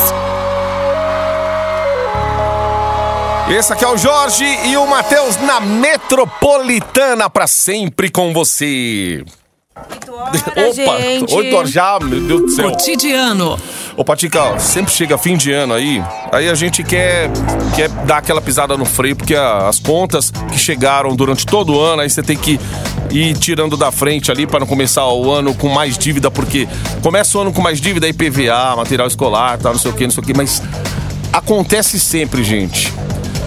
Esse 3.51 3.73
aqui 3.73 3.85
é 3.85 3.89
o 3.89 3.99
Jorge 3.99 4.45
e 4.45 4.77
o 4.77 4.87
Matheus 4.87 5.37
na 5.39 5.61
Metropolitana 5.61 7.29
pra 7.29 7.49
sempre 7.49 8.09
com 8.09 8.33
você. 8.33 9.25
8 9.77 10.13
horas, 10.13 10.77
gente. 10.77 11.33
8 11.35 11.57
horas 11.57 11.71
já, 11.71 11.99
meu 12.01 12.21
Deus 12.21 12.41
do 12.43 12.51
céu. 12.51 12.71
Cotidiano. 12.73 13.59
Ô, 13.97 14.05
Patica, 14.05 14.43
ó, 14.43 14.59
sempre 14.59 14.93
chega 14.93 15.17
fim 15.17 15.37
de 15.37 15.53
ano 15.53 15.75
aí, 15.75 16.03
aí 16.33 16.49
a 16.49 16.55
gente 16.55 16.83
quer, 16.83 17.31
quer 17.77 17.89
dar 17.89 18.19
aquela 18.19 18.41
pisada 18.41 18.77
no 18.77 18.85
freio, 18.85 19.15
porque 19.15 19.35
a- 19.35 19.69
as 19.69 19.79
contas 19.79 20.31
que 20.51 20.59
chegaram 20.59 21.15
durante 21.15 21.47
todo 21.47 21.75
o 21.75 21.81
ano, 21.81 22.03
aí 22.03 22.11
você 22.11 22.23
tem 22.23 22.37
que 22.37 22.59
ir 23.11 23.37
tirando 23.39 23.77
da 23.77 23.93
frente 23.93 24.31
ali 24.31 24.45
para 24.47 24.59
não 24.61 24.67
começar 24.67 25.07
o 25.07 25.31
ano 25.31 25.55
com 25.55 25.69
mais 25.69 25.97
dívida, 25.97 26.31
porque 26.31 26.69
começa 27.03 27.39
o 27.39 27.41
ano 27.43 27.53
com 27.53 27.61
mais 27.63 27.81
dívida, 27.81 28.09
IPVA, 28.09 28.75
material 28.77 29.07
escolar, 29.07 29.57
tal, 29.59 29.73
não 29.73 29.79
sei 29.81 29.91
o 29.91 29.95
que, 29.95 30.05
não 30.05 30.11
sei 30.11 30.23
o 30.23 30.27
que, 30.27 30.35
mas 30.35 30.63
acontece 31.33 31.99
sempre, 32.01 32.43
gente. 32.43 32.93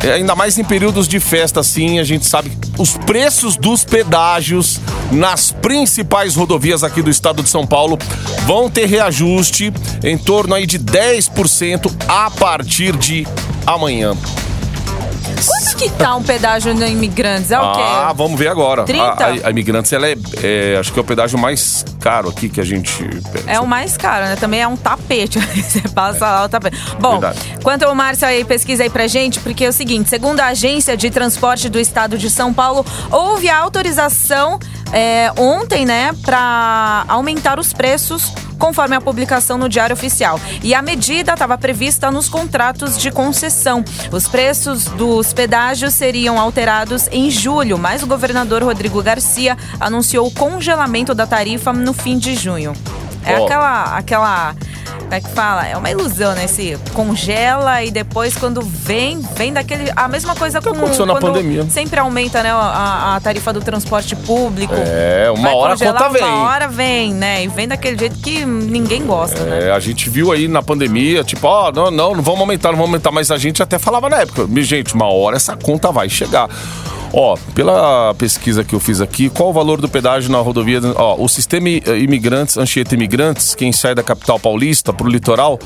É, 0.03 0.13
Ainda 0.13 0.35
mais 0.35 0.57
em 0.57 0.63
períodos 0.63 1.07
de 1.07 1.19
festa, 1.19 1.61
assim, 1.61 1.97
a 1.99 2.03
gente 2.03 2.25
sabe 2.25 2.51
os 2.77 2.97
preços 2.97 3.55
dos 3.55 3.85
pedágios 3.85 4.79
nas 5.11 5.51
principais 5.51 6.35
rodovias 6.35 6.83
aqui 6.83 7.01
do 7.01 7.09
estado 7.09 7.41
de 7.41 7.49
São 7.49 7.65
Paulo 7.65 7.97
vão 8.45 8.69
ter 8.69 8.85
reajuste 8.85 9.71
em 10.03 10.17
torno 10.17 10.55
aí 10.55 10.65
de 10.65 10.77
10% 10.79 11.91
a 12.07 12.29
partir 12.29 12.95
de 12.97 13.25
amanhã. 13.65 14.15
Que 15.83 15.89
tá 15.89 16.15
um 16.15 16.23
pedágio 16.23 16.73
no 16.73 16.87
Imigrantes? 16.87 17.51
É 17.51 17.59
o 17.59 17.73
quê? 17.73 17.81
Ah, 17.81 18.13
vamos 18.15 18.39
ver 18.39 18.47
agora. 18.47 18.83
30? 18.83 19.03
A, 19.03 19.09
a, 19.09 19.47
a 19.47 19.49
Imigrantes, 19.49 19.91
ela 19.91 20.07
é, 20.07 20.15
é, 20.41 20.77
acho 20.79 20.93
que 20.93 20.97
é 20.97 21.01
o 21.01 21.05
pedágio 21.05 21.37
mais 21.37 21.83
caro 21.99 22.29
aqui 22.29 22.47
que 22.47 22.61
a 22.61 22.63
gente... 22.63 23.09
É 23.45 23.59
o 23.59 23.67
mais 23.67 23.97
caro, 23.97 24.23
né? 24.25 24.37
Também 24.37 24.61
é 24.61 24.67
um 24.67 24.77
tapete. 24.77 25.39
Você 25.61 25.81
passa 25.89 26.25
lá 26.25 26.45
o 26.45 26.49
tapete. 26.49 26.77
Bom, 27.01 27.19
Verdade. 27.19 27.57
quanto 27.61 27.83
ao 27.83 27.93
Márcio 27.93 28.25
aí, 28.25 28.45
pesquisa 28.45 28.83
aí 28.83 28.89
pra 28.89 29.07
gente, 29.07 29.41
porque 29.41 29.65
é 29.65 29.69
o 29.69 29.73
seguinte: 29.73 30.09
segundo 30.09 30.39
a 30.39 30.47
Agência 30.47 30.95
de 30.95 31.09
Transporte 31.09 31.67
do 31.67 31.79
Estado 31.79 32.17
de 32.17 32.29
São 32.29 32.53
Paulo, 32.53 32.85
houve 33.11 33.49
a 33.49 33.57
autorização 33.57 34.59
é, 34.93 35.31
ontem, 35.37 35.85
né, 35.85 36.11
pra 36.21 37.03
aumentar 37.07 37.59
os 37.59 37.73
preços. 37.73 38.31
Conforme 38.59 38.95
a 38.95 39.01
publicação 39.01 39.57
no 39.57 39.67
Diário 39.67 39.93
Oficial. 39.93 40.39
E 40.61 40.73
a 40.73 40.81
medida 40.81 41.33
estava 41.33 41.57
prevista 41.57 42.09
nos 42.09 42.29
contratos 42.29 42.97
de 42.97 43.11
concessão. 43.11 43.83
Os 44.09 44.25
preços 44.25 44.85
dos 44.85 45.33
pedágios 45.33 45.93
seriam 45.93 46.39
alterados 46.39 47.09
em 47.11 47.29
julho, 47.29 47.77
mas 47.77 48.03
o 48.03 48.07
governador 48.07 48.63
Rodrigo 48.63 49.03
Garcia 49.03 49.57
anunciou 49.81 50.27
o 50.27 50.31
congelamento 50.31 51.13
da 51.13 51.27
tarifa 51.27 51.73
no 51.73 51.91
fim 51.91 52.17
de 52.17 52.35
junho. 52.35 52.73
É 53.25 53.37
Ó. 53.37 53.45
aquela, 53.45 53.97
aquela. 53.97 54.55
Como 55.03 55.13
é 55.13 55.21
que 55.21 55.29
fala? 55.29 55.67
É 55.67 55.77
uma 55.77 55.89
ilusão, 55.91 56.33
né? 56.33 56.47
Se 56.47 56.77
congela 56.93 57.83
e 57.83 57.91
depois, 57.91 58.35
quando 58.35 58.61
vem, 58.61 59.21
vem 59.35 59.53
daquele. 59.53 59.91
A 59.95 60.07
mesma 60.07 60.35
coisa 60.35 60.61
com. 60.61 60.69
aconteceu 60.71 61.05
na 61.05 61.15
pandemia. 61.15 61.65
Sempre 61.69 61.99
aumenta, 61.99 62.41
né? 62.41 62.51
A, 62.51 63.15
a 63.15 63.19
tarifa 63.19 63.53
do 63.53 63.61
transporte 63.61 64.15
público. 64.15 64.73
É, 64.75 65.29
uma 65.29 65.43
Vai 65.43 65.53
hora 65.53 65.73
a 65.73 65.77
conta 65.77 66.09
vem. 66.09 66.23
Uma 66.23 66.49
hora 66.49 66.67
vem, 66.67 67.13
né? 67.13 67.43
E 67.43 67.47
vem 67.47 67.67
daquele 67.67 67.97
jeito 67.97 68.17
que 68.19 68.45
ninguém 68.45 69.05
gosta, 69.05 69.43
né? 69.43 69.67
É, 69.67 69.71
a 69.71 69.79
gente 69.79 70.09
viu 70.09 70.31
aí 70.31 70.47
na 70.47 70.63
pandemia, 70.63 71.23
tipo, 71.23 71.45
ó, 71.47 71.71
não, 71.71 71.91
não, 71.91 72.15
não 72.15 72.23
vamos 72.23 72.41
aumentar, 72.41 72.69
não 72.69 72.77
vamos 72.77 72.89
aumentar, 72.91 73.11
mas 73.11 73.29
a 73.29 73.37
gente 73.37 73.61
até 73.61 73.77
falava 73.77 74.09
na 74.09 74.21
época, 74.21 74.47
"Mi, 74.47 74.63
gente, 74.63 74.93
uma 74.95 75.07
hora 75.11 75.35
essa 75.35 75.55
conta 75.55 75.91
vai 75.91 76.09
chegar. 76.09 76.49
Ó, 77.15 77.37
pela 77.53 78.13
pesquisa 78.15 78.63
que 78.63 78.73
eu 78.73 78.79
fiz 78.79 78.99
aqui, 78.99 79.29
qual 79.29 79.49
o 79.49 79.53
valor 79.53 79.79
do 79.79 79.87
pedágio 79.87 80.31
na 80.31 80.39
rodovia? 80.39 80.79
Ó, 80.95 81.15
o 81.23 81.29
sistema 81.29 81.69
i- 81.69 81.83
imigrantes, 82.01 82.57
Anchieta 82.57 82.95
Imigrantes, 82.95 83.53
quem 83.53 83.71
sai 83.71 83.93
da 83.93 84.01
capital 84.01 84.39
paulista 84.39 84.91
pro 84.91 85.07
litoral, 85.07 85.59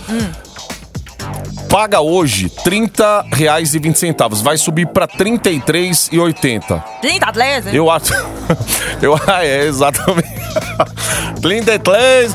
paga 1.69 2.01
hoje 2.01 2.51
R$ 2.65 2.71
30,20. 2.71 4.41
Vai 4.43 4.57
subir 4.57 4.87
para 4.87 5.05
R$ 5.05 5.17
33,80. 5.17 6.83
30 7.01 7.25
atletas? 7.25 7.73
Eu 7.73 7.89
acho. 7.89 8.13
Eu, 9.01 9.15
ah, 9.27 9.45
é, 9.45 9.65
exatamente. 9.67 10.27
33. 11.41 12.33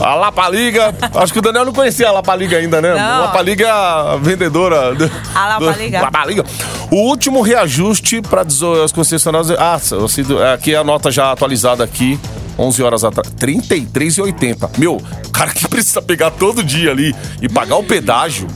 A 0.00 0.14
Lapaliga. 0.14 0.94
Acho 1.14 1.32
que 1.32 1.38
o 1.38 1.42
Daniel 1.42 1.64
não 1.66 1.72
conhecia 1.72 2.08
a 2.08 2.12
Lapaliga 2.12 2.56
ainda, 2.56 2.80
né? 2.80 2.94
Não. 2.94 3.20
Lapaliga 3.22 3.66
é 3.66 3.70
a 3.70 4.16
vendedora. 4.20 4.94
do- 4.94 5.10
A 5.34 5.48
Lapaliga. 5.58 5.98
do- 5.98 6.04
Lapaliga. 6.04 6.44
O 6.90 6.96
último 7.08 7.42
reajuste 7.42 8.22
para 8.22 8.42
as 8.42 8.92
concessionárias. 8.92 9.50
Ah, 9.58 9.78
sinto- 10.08 10.38
aqui 10.42 10.74
é 10.74 10.78
a 10.78 10.84
nota 10.84 11.10
já 11.10 11.30
atualizada 11.30 11.84
aqui. 11.84 12.18
11 12.58 12.82
horas 12.82 13.04
atrás. 13.04 13.28
R$ 13.28 13.34
33,80. 13.36 14.70
Meu, 14.78 14.96
o 14.96 15.30
cara 15.30 15.50
que 15.50 15.66
precisa 15.68 16.02
pegar 16.02 16.30
todo 16.30 16.62
dia 16.62 16.90
ali 16.90 17.14
e 17.40 17.48
pagar 17.48 17.76
o 17.76 17.82
pedágio. 17.84 18.46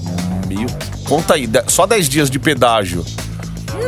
Meu, 0.47 0.67
conta 1.05 1.35
aí. 1.35 1.49
Só 1.69 1.87
10 1.87 2.09
dias 2.09 2.29
de 2.31 2.39
pedágio. 2.39 3.05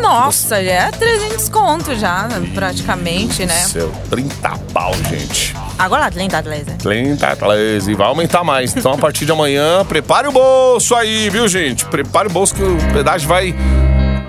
Nossa, 0.00 0.62
já 0.65 0.71
é 0.73 0.91
300 0.91 1.49
conto 1.49 1.95
já, 1.95 2.29
praticamente, 2.55 3.45
né? 3.47 3.55
Céu, 3.55 3.91
30 4.11 4.50
pau, 4.73 4.93
gente. 5.11 5.55
Agora 5.79 6.11
30 6.11 6.38
atletas. 6.38 6.75
30, 6.79 7.37
13, 7.37 7.95
vai 7.95 8.07
aumentar 8.07 8.45
mais. 8.45 8.75
Então, 8.76 8.93
a 8.93 8.99
partir 8.99 9.25
de 9.26 9.33
amanhã, 9.33 9.85
prepare 9.85 10.29
o 10.29 10.33
bolso 10.33 10.95
aí, 10.95 11.29
viu, 11.31 11.47
gente? 11.49 11.85
Prepare 11.87 12.29
o 12.29 12.31
bolso 12.31 12.55
que 12.55 12.62
o 12.62 12.76
pedágio 12.93 13.29
vai 13.29 13.55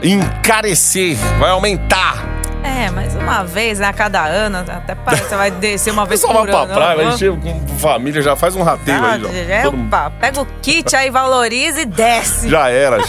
encarecer, 0.03 1.15
vai 1.39 1.49
aumentar. 1.51 2.25
É, 2.63 2.89
mas 2.91 3.15
uma 3.15 3.43
vez 3.43 3.79
a 3.81 3.93
cada 3.93 4.25
ano, 4.25 4.57
até 4.57 4.93
parece 4.93 5.23
que 5.23 5.29
você 5.29 5.35
vai 5.35 5.49
descer 5.51 5.91
uma 5.91 6.05
vez 6.07 6.19
Só 6.19 6.27
por 6.27 6.33
vai 6.33 6.45
pra 6.47 6.59
ano. 6.59 6.73
praia, 6.73 6.95
vai 6.97 7.13
encher 7.13 7.31
com 7.31 7.67
família, 7.77 8.21
já 8.21 8.35
faz 8.35 8.55
um 8.55 8.63
rateio 8.63 9.03
aí, 9.03 9.21
já. 9.21 9.27
Ah, 9.29 9.53
é, 9.53 9.61
Todo 9.63 9.81
opa, 9.85 10.11
pega 10.19 10.41
o 10.41 10.45
kit 10.61 10.95
aí, 10.95 11.09
valoriza 11.09 11.81
e 11.81 11.85
desce. 11.85 12.49
Já 12.49 12.69
era. 12.69 12.97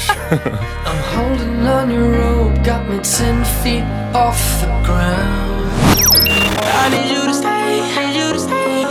Holding 1.17 1.67
on 1.67 1.91
your 1.91 2.23
rope 2.23 2.38
got 2.69 2.87
me 2.87 2.99
ten 2.99 3.43
feet 3.63 3.83
off 4.15 4.39
the 4.61 4.67
ground. 4.85 5.71
I 6.61 6.91
need 6.91 7.11
you 7.11 7.25
to 7.25 7.33
stay, 7.33 7.81
need 7.97 8.15
you 8.15 8.33
to 8.35 8.39
stay. 8.39 8.85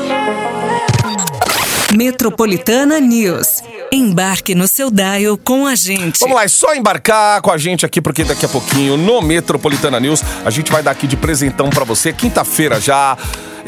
Metropolitana 1.96 3.00
News. 3.00 3.62
Embarque 3.92 4.56
no 4.56 4.68
seu 4.68 4.90
dial 4.90 5.38
com 5.38 5.68
a 5.68 5.76
gente. 5.76 6.20
Vamos 6.22 6.36
lá, 6.36 6.44
é 6.44 6.48
só 6.48 6.74
embarcar 6.74 7.40
com 7.42 7.52
a 7.52 7.58
gente 7.58 7.86
aqui, 7.86 8.02
porque 8.02 8.24
daqui 8.24 8.46
a 8.46 8.50
pouquinho 8.50 8.98
no 8.98 9.22
Metropolitana 9.22 10.00
News 10.00 10.24
a 10.44 10.50
gente 10.50 10.72
vai 10.72 10.82
dar 10.82 10.92
aqui 10.92 11.06
de 11.06 11.16
presentão 11.16 11.70
pra 11.70 11.86
você. 11.86 12.12
Quinta-feira 12.12 12.82
já 12.82 13.16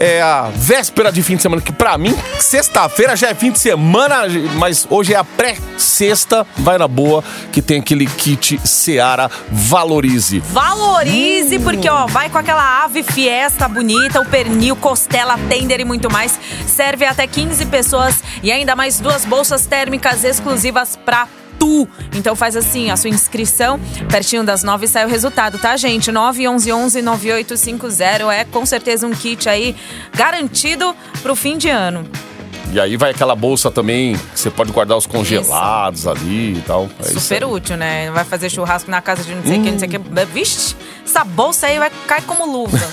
é 0.01 0.21
a 0.21 0.49
véspera 0.55 1.11
de 1.11 1.21
fim 1.21 1.35
de 1.35 1.41
semana, 1.41 1.61
que 1.61 1.73
pra 1.73 1.97
mim, 1.97 2.15
sexta-feira 2.39 3.15
já 3.17 3.27
é 3.29 3.35
fim 3.35 3.51
de 3.51 3.59
semana, 3.59 4.23
mas 4.55 4.87
hoje 4.89 5.13
é 5.13 5.17
a 5.17 5.23
pré-sexta. 5.25 6.47
Vai 6.57 6.77
na 6.77 6.87
boa, 6.87 7.21
que 7.51 7.61
tem 7.61 7.81
aquele 7.81 8.05
kit 8.07 8.59
Seara 8.65 9.29
Valorize. 9.51 10.39
Valorize, 10.39 11.57
Hum. 11.57 11.61
porque 11.63 11.89
ó, 11.89 12.07
vai 12.07 12.29
com 12.29 12.37
aquela 12.37 12.83
ave 12.85 13.03
fiesta 13.03 13.67
bonita, 13.67 14.21
o 14.21 14.25
pernil, 14.25 14.75
costela, 14.77 15.37
tender 15.49 15.81
e 15.81 15.85
muito 15.85 16.09
mais. 16.09 16.39
Serve 16.65 17.05
até 17.05 17.27
15 17.27 17.65
pessoas 17.65 18.23
e 18.41 18.51
ainda 18.51 18.75
mais 18.75 18.99
duas 19.01 19.25
bolsas 19.25 19.65
térmicas 19.65 20.23
exclusivas 20.23 20.95
pra 20.95 21.27
tu. 21.59 21.87
Então 22.15 22.35
faz 22.35 22.55
assim, 22.55 22.89
a 22.89 22.97
sua 22.97 23.09
inscrição, 23.09 23.79
pertinho 24.09 24.43
das 24.43 24.63
nove 24.63 24.87
sai 24.87 25.05
o 25.05 25.09
resultado, 25.09 25.59
tá, 25.59 25.77
gente? 25.77 26.11
911-9850 26.11 28.33
é 28.33 28.45
com 28.45 28.65
certeza 28.65 29.05
um 29.05 29.11
kit 29.11 29.47
aí 29.49 29.75
garantido 30.15 30.95
pro 31.21 31.35
fim 31.35 31.57
de 31.57 31.69
ano. 31.69 32.09
E 32.71 32.79
aí 32.79 32.95
vai 32.97 33.09
aquela 33.11 33.35
bolsa 33.35 33.71
também, 33.71 34.15
que 34.15 34.39
você 34.39 34.51
pode 34.51 34.71
guardar 34.71 34.95
os 34.95 35.07
congelados 35.07 36.05
ali 36.05 36.57
e 36.57 36.61
tal. 36.61 36.87
É 37.03 37.07
isso 37.07 37.19
Super 37.19 37.43
útil, 37.45 37.75
né? 37.75 38.11
Vai 38.11 38.23
fazer 38.23 38.47
churrasco 38.49 38.91
na 38.91 39.01
casa 39.01 39.23
de 39.23 39.33
não 39.33 39.41
sei 39.41 39.59
quem, 39.59 39.71
não 39.71 39.79
sei 39.79 39.87
o 39.87 39.91
que. 39.91 39.97
Vixe, 40.25 40.75
essa 41.03 41.23
bolsa 41.23 41.65
aí 41.65 41.79
vai 41.79 41.91
cair 42.07 42.21
como 42.23 42.45
luva. 42.45 42.77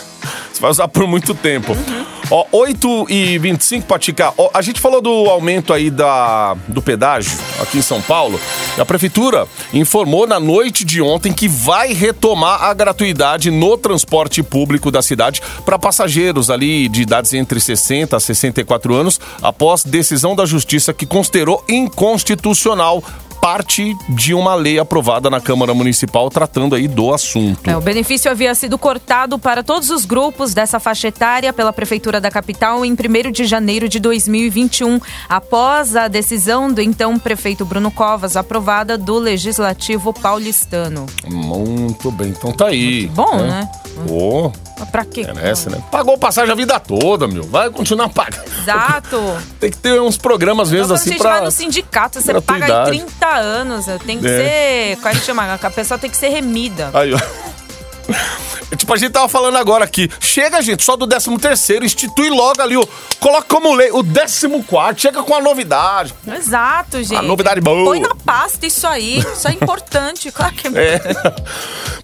Você 0.50 0.62
vai 0.62 0.70
usar 0.70 0.88
por 0.88 1.06
muito 1.06 1.34
tempo. 1.34 1.72
Uhum. 1.72 2.06
Ó, 2.30 2.44
8 2.50 3.06
e 3.08 3.38
25, 3.38 3.86
Patica. 3.86 4.32
Ó, 4.36 4.50
a 4.52 4.60
gente 4.60 4.80
falou 4.80 5.00
do 5.00 5.10
aumento 5.30 5.72
aí 5.72 5.90
da, 5.90 6.54
do 6.66 6.82
pedágio 6.82 7.38
aqui 7.60 7.78
em 7.78 7.82
São 7.82 8.02
Paulo. 8.02 8.40
A 8.78 8.84
prefeitura 8.84 9.46
informou 9.72 10.26
na 10.26 10.40
noite 10.40 10.84
de 10.84 11.00
ontem 11.00 11.32
que 11.32 11.46
vai 11.46 11.92
retomar 11.92 12.64
a 12.64 12.74
gratuidade 12.74 13.50
no 13.50 13.76
transporte 13.78 14.42
público 14.42 14.90
da 14.90 15.02
cidade 15.02 15.40
para 15.64 15.78
passageiros 15.78 16.50
ali 16.50 16.88
de 16.88 17.02
idades 17.02 17.32
entre 17.32 17.60
60 17.60 18.16
a 18.16 18.20
64 18.20 18.94
anos, 18.94 19.20
após 19.40 19.84
decisão 19.84 20.34
da 20.34 20.44
justiça 20.44 20.92
que 20.92 21.06
considerou 21.06 21.64
inconstitucional 21.68 23.02
parte 23.46 23.96
de 24.08 24.34
uma 24.34 24.56
lei 24.56 24.76
aprovada 24.76 25.30
na 25.30 25.40
Câmara 25.40 25.72
Municipal 25.72 26.28
tratando 26.28 26.74
aí 26.74 26.88
do 26.88 27.14
assunto. 27.14 27.70
É, 27.70 27.76
o 27.76 27.80
benefício 27.80 28.28
havia 28.28 28.52
sido 28.56 28.76
cortado 28.76 29.38
para 29.38 29.62
todos 29.62 29.88
os 29.88 30.04
grupos 30.04 30.52
dessa 30.52 30.80
faixa 30.80 31.06
etária 31.08 31.52
pela 31.52 31.72
Prefeitura 31.72 32.15
da 32.20 32.30
capital 32.30 32.84
em 32.84 32.92
1 32.92 33.30
de 33.32 33.44
janeiro 33.44 33.88
de 33.88 33.98
2021, 33.98 35.00
após 35.28 35.94
a 35.96 36.08
decisão 36.08 36.72
do 36.72 36.80
então 36.80 37.18
prefeito 37.18 37.64
Bruno 37.64 37.90
Covas, 37.90 38.36
aprovada 38.36 38.96
do 38.98 39.18
Legislativo 39.18 40.12
paulistano. 40.12 41.06
Muito 41.26 42.10
bem, 42.10 42.28
então 42.28 42.52
tá 42.52 42.66
aí. 42.68 43.06
Bom, 43.08 43.36
né? 43.38 43.68
Pô, 44.06 44.52
Mas 44.78 44.90
Pra 44.90 45.04
quê? 45.06 45.26
merece, 45.34 45.70
né? 45.70 45.82
Pagou 45.90 46.18
passagem 46.18 46.52
a 46.52 46.54
vida 46.54 46.78
toda, 46.78 47.26
meu. 47.26 47.44
Vai 47.44 47.70
continuar 47.70 48.10
pagando. 48.10 48.44
Exato. 48.60 49.18
Tem 49.58 49.70
que 49.70 49.78
ter 49.78 49.98
uns 50.00 50.18
programas, 50.18 50.68
às 50.68 50.72
vezes, 50.72 50.90
a 50.90 50.94
assim, 50.96 51.10
gente 51.12 51.20
pra. 51.22 51.30
vai 51.36 51.44
no 51.44 51.50
sindicato, 51.50 52.20
você 52.20 52.34
paga 52.40 52.64
aí 52.64 52.70
gratuidade. 52.70 52.90
30 52.90 53.26
anos, 53.36 53.86
tem 54.06 54.18
que 54.18 54.26
É. 54.26 54.30
ser. 54.94 54.96
Como 54.96 55.08
é 55.08 55.12
que 55.12 55.24
chama? 55.24 55.54
A 55.54 55.70
pessoa 55.70 55.96
tem 55.98 56.10
que 56.10 56.16
ser 56.16 56.28
remida. 56.28 56.90
Aí, 56.92 57.14
ó. 57.14 57.18
Tipo, 58.76 58.94
a 58.94 58.96
gente 58.96 59.12
tava 59.12 59.28
falando 59.28 59.56
agora 59.56 59.84
aqui. 59.84 60.10
Chega, 60.20 60.60
gente, 60.60 60.82
só 60.82 60.96
do 60.96 61.06
13 61.06 61.36
terceiro, 61.38 61.84
institui 61.84 62.30
logo 62.30 62.60
ali 62.60 62.76
o. 62.76 62.88
Coloca 63.20 63.46
como 63.48 63.74
lei 63.74 63.90
o 63.90 64.02
14 64.02 64.48
quarto, 64.66 65.00
chega 65.00 65.22
com 65.22 65.34
a 65.34 65.40
novidade. 65.40 66.14
Exato, 66.26 67.02
gente. 67.02 67.22
novidade 67.22 67.60
boa. 67.60 67.84
Põe 67.84 68.00
na 68.00 68.14
pasta 68.14 68.66
isso 68.66 68.86
aí. 68.86 69.18
Isso 69.18 69.46
é 69.48 69.52
importante. 69.52 70.32
Claro 70.36 70.54
que 70.54 70.68
é 70.68 70.70
É. 70.76 71.00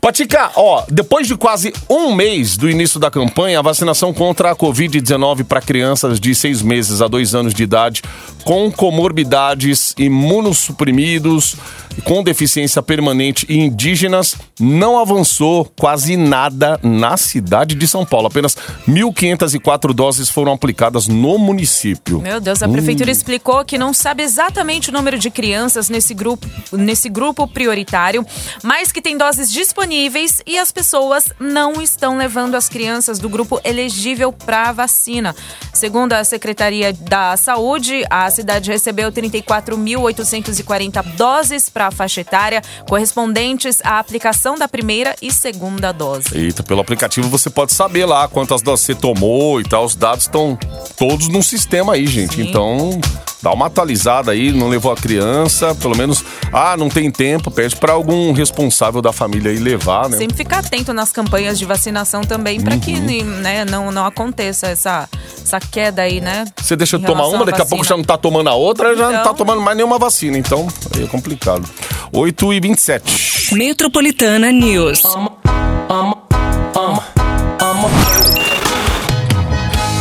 Patica, 0.00 0.50
ó, 0.56 0.84
depois 0.88 1.26
de 1.26 1.36
quase 1.36 1.72
um 1.88 2.14
mês 2.14 2.56
do 2.56 2.68
início 2.68 2.98
da 2.98 3.10
campanha, 3.10 3.58
a 3.58 3.62
vacinação 3.62 4.12
contra 4.12 4.50
a 4.50 4.56
Covid-19 4.56 5.44
para 5.44 5.60
crianças 5.60 6.18
de 6.18 6.34
seis 6.34 6.62
meses 6.62 7.02
a 7.02 7.08
dois 7.08 7.34
anos 7.34 7.52
de 7.52 7.62
idade 7.62 8.02
com 8.42 8.70
comorbidades, 8.70 9.94
imunossuprimidos, 9.98 11.56
com 12.04 12.22
deficiência 12.22 12.82
permanente 12.82 13.46
e 13.48 13.58
indígenas 13.58 14.34
não 14.58 14.98
avançou 14.98 15.70
quase 15.78 16.16
nada 16.16 16.78
na 16.82 17.16
cidade 17.16 17.74
de 17.74 17.86
São 17.86 18.04
Paulo. 18.04 18.26
Apenas 18.26 18.56
1.504 18.88 19.92
doses 19.92 20.28
foram 20.28 20.52
aplicadas 20.52 21.06
no 21.06 21.38
município. 21.38 22.20
Meu 22.20 22.40
Deus, 22.40 22.62
a 22.62 22.68
prefeitura 22.68 23.10
explicou 23.10 23.64
que 23.64 23.78
não 23.78 23.92
sabe 23.92 24.22
exatamente 24.22 24.90
o 24.90 24.92
número 24.92 25.18
de 25.18 25.30
crianças 25.30 25.88
nesse 25.88 26.14
grupo, 26.14 26.46
nesse 26.72 27.08
grupo 27.08 27.46
prioritário, 27.46 28.24
mas 28.62 28.92
que 28.92 29.02
tem 29.02 29.16
doses 29.16 29.50
disponíveis 29.50 30.42
e 30.46 30.58
as 30.58 30.72
pessoas 30.72 31.32
não 31.38 31.80
estão 31.80 32.16
levando 32.16 32.54
as 32.54 32.68
crianças 32.68 33.18
do 33.18 33.28
grupo 33.28 33.60
elegível 33.64 34.32
para 34.32 34.68
a 34.68 34.72
vacina. 34.72 35.34
Segundo 35.72 36.12
a 36.12 36.24
Secretaria 36.24 36.92
da 36.92 37.36
Saúde, 37.36 38.04
a 38.10 38.30
cidade 38.30 38.70
recebeu 38.70 39.10
34.840 39.10 41.02
doses 41.16 41.68
para 41.68 41.81
a 41.86 41.90
faixa 41.90 42.20
etária, 42.20 42.62
correspondentes 42.88 43.80
à 43.84 43.98
aplicação 43.98 44.56
da 44.56 44.68
primeira 44.68 45.14
e 45.20 45.32
segunda 45.32 45.92
dose. 45.92 46.26
Eita, 46.34 46.62
pelo 46.62 46.80
aplicativo 46.80 47.28
você 47.28 47.50
pode 47.50 47.72
saber 47.72 48.06
lá 48.06 48.28
quantas 48.28 48.62
doses 48.62 48.86
você 48.86 48.94
tomou 48.94 49.60
e 49.60 49.64
tal. 49.64 49.84
Os 49.84 49.94
dados 49.94 50.24
estão 50.24 50.58
todos 50.96 51.28
no 51.28 51.42
sistema 51.42 51.94
aí, 51.94 52.06
gente. 52.06 52.36
Sim. 52.36 52.48
Então, 52.48 53.00
dá 53.42 53.50
uma 53.52 53.66
atualizada 53.66 54.30
aí, 54.32 54.52
não 54.52 54.68
levou 54.68 54.92
a 54.92 54.96
criança, 54.96 55.74
pelo 55.74 55.96
menos, 55.96 56.24
ah, 56.52 56.76
não 56.76 56.88
tem 56.88 57.10
tempo, 57.10 57.50
pede 57.50 57.74
para 57.76 57.92
algum 57.92 58.32
responsável 58.32 59.02
da 59.02 59.12
família 59.12 59.50
aí 59.50 59.58
levar, 59.58 60.08
né? 60.08 60.16
Sempre 60.16 60.36
ficar 60.36 60.58
atento 60.60 60.92
nas 60.92 61.10
campanhas 61.10 61.58
de 61.58 61.64
vacinação 61.64 62.22
também, 62.22 62.60
para 62.60 62.76
que 62.76 62.92
Uhum. 62.92 63.24
né, 63.40 63.64
não, 63.64 63.90
não 63.90 64.06
aconteça 64.06 64.68
essa, 64.68 65.08
essa 65.44 65.58
queda 65.58 66.02
aí, 66.02 66.20
né? 66.20 66.44
Você 66.60 66.76
deixa 66.76 66.98
de 66.98 67.04
tomar 67.04 67.26
uma, 67.26 67.44
daqui 67.44 67.60
a 67.62 67.66
pouco 67.66 67.84
já 67.84 67.96
não 67.96 68.04
tá 68.04 68.16
tomando 68.16 68.48
a 68.48 68.54
outra, 68.54 68.96
já 68.96 69.06
não 69.06 69.12
tá 69.14 69.20
Então- 69.22 69.34
tomando 69.34 69.60
mais 69.60 69.76
nenhuma 69.76 69.98
vacina. 69.98 70.38
Então, 70.38 70.68
aí 70.94 71.04
é 71.04 71.06
complicado. 71.06 71.68
8 72.12 72.52
e 72.52 72.60
27. 72.60 73.54
Metropolitana 73.54 74.52
News. 74.52 75.02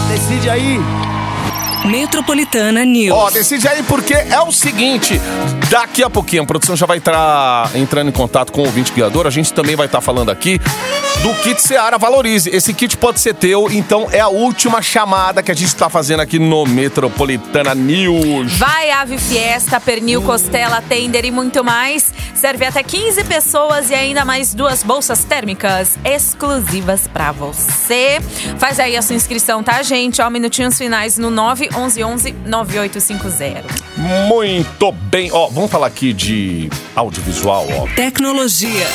Decide 0.10 0.49
aí. 0.49 0.80
Metropolitana 1.86 2.86
News. 2.86 3.17
Ó, 3.17 3.30
decide 3.30 3.67
aí 3.67 3.84
porque 3.84 4.13
é 4.13 4.39
o 4.41 4.52
seguinte, 4.52 5.20
daqui 5.70 6.04
a 6.04 6.10
pouquinho 6.10 6.44
a 6.44 6.46
produção 6.46 6.76
já 6.76 6.86
vai 6.86 7.00
estar 7.00 7.70
entrando 7.76 8.10
em 8.10 8.12
contato 8.12 8.52
com 8.52 8.62
o 8.62 8.65
ouvinte 8.65 8.91
guiador, 8.94 9.26
a 9.26 9.30
gente 9.30 9.54
também 9.54 9.76
vai 9.76 9.88
estar 9.88 10.02
falando 10.02 10.30
aqui 10.30 10.60
do 11.22 11.34
kit 11.36 11.62
Seara 11.62 11.98
Valorize. 11.98 12.50
Esse 12.50 12.74
kit 12.74 12.98
pode 12.98 13.20
ser 13.20 13.36
teu, 13.36 13.70
então 13.72 14.08
é 14.12 14.20
a 14.20 14.28
última 14.28 14.82
chamada 14.82 15.44
que 15.44 15.52
a 15.52 15.54
gente 15.54 15.67
está 15.67 15.89
fazendo 15.89 16.20
aqui 16.20 16.39
no 16.39 16.65
Metropolitana 16.65 17.76
News. 17.76 18.54
Vai 18.54 18.89
ave 18.91 19.17
fiesta, 19.17 19.80
pernil, 19.80 20.22
costela, 20.22 20.82
tender 20.82 21.26
e 21.26 21.32
muito 21.32 21.63
mais. 21.63 22.12
Serve 22.34 22.65
até 22.65 22.82
15 22.82 23.24
pessoas 23.26 23.89
e 23.91 23.94
ainda 23.94 24.26
mais 24.26 24.54
duas 24.54 24.82
bolsas 24.84 25.24
térmicas 25.24 25.98
exclusivas 26.04 27.08
pra 27.08 27.32
você. 27.32 28.20
Faz 28.58 28.80
aí 28.80 28.98
a 28.98 29.02
sua 29.02 29.15
inscrição, 29.15 29.62
tá, 29.62 29.84
gente? 29.84 30.22
Ó, 30.22 30.30
minutinhos 30.30 30.78
finais 30.78 31.17
no 31.17 31.30
911 31.71 32.36
9850. 32.45 33.63
Muito 34.27 34.91
bem. 34.91 35.31
Ó, 35.31 35.47
vamos 35.47 35.71
falar 35.71 35.88
aqui 35.88 36.13
de 36.13 36.69
audiovisual, 36.95 37.67
ó. 37.71 37.88
Tecnologia. 37.95 38.88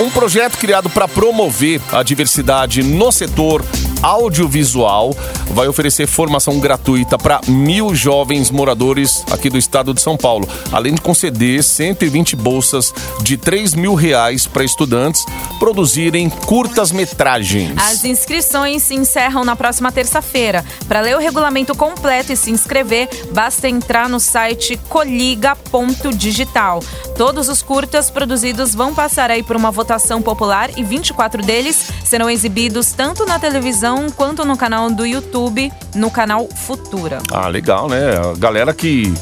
Um 0.00 0.10
projeto 0.10 0.56
criado 0.58 0.88
para 0.90 1.06
promover 1.06 1.80
a 1.92 2.02
diversidade 2.02 2.82
no 2.82 3.12
setor 3.12 3.64
audiovisual 4.02 5.14
vai 5.50 5.68
oferecer 5.68 6.06
formação 6.06 6.58
gratuita 6.58 7.16
para 7.18 7.40
mil 7.46 7.94
jovens 7.94 8.50
moradores 8.50 9.22
aqui 9.30 9.48
do 9.48 9.58
estado 9.58 9.94
de 9.94 10.00
São 10.00 10.16
Paulo, 10.16 10.48
além 10.72 10.94
de 10.94 11.00
conceder 11.00 11.62
120 11.62 12.34
bolsas 12.34 12.92
de 13.22 13.36
3 13.36 13.74
mil 13.74 13.94
reais 13.94 14.46
para 14.46 14.64
estudantes 14.64 15.24
produzirem 15.58 16.28
curtas-metragens. 16.28 17.74
As 17.76 18.04
inscrições 18.04 18.82
se 18.82 18.94
encerram 18.94 19.44
na 19.44 19.54
próxima 19.54 19.92
terça-feira. 19.92 20.64
Para 20.88 21.00
ler 21.00 21.14
o 21.16 21.20
regulamento 21.20 21.74
completo 21.76 22.32
e 22.32 22.36
se 22.36 22.50
inscrever, 22.50 23.08
basta 23.30 23.68
entrar 23.68 24.08
no 24.08 24.18
site 24.18 24.76
coliga.digital. 24.88 26.82
Todos 27.16 27.48
os 27.48 27.62
curtas 27.62 28.10
produzidos 28.10 28.74
vão 28.74 28.94
passar 28.94 29.30
aí 29.30 29.42
por 29.42 29.54
uma 29.54 29.70
votação 29.70 30.22
popular 30.22 30.70
e 30.76 30.82
24 30.82 31.42
deles 31.42 31.90
serão 32.04 32.28
exibidos 32.28 32.92
tanto 32.92 33.26
na 33.26 33.38
televisão 33.38 34.10
quanto 34.10 34.44
no 34.44 34.56
canal 34.56 34.90
do 34.90 35.06
YouTube, 35.06 35.70
no 35.94 36.10
canal 36.10 36.48
Futura. 36.48 37.18
Ah, 37.30 37.48
legal, 37.48 37.88
né? 37.88 38.16
A 38.16 38.38
galera 38.38 38.72
que. 38.72 39.12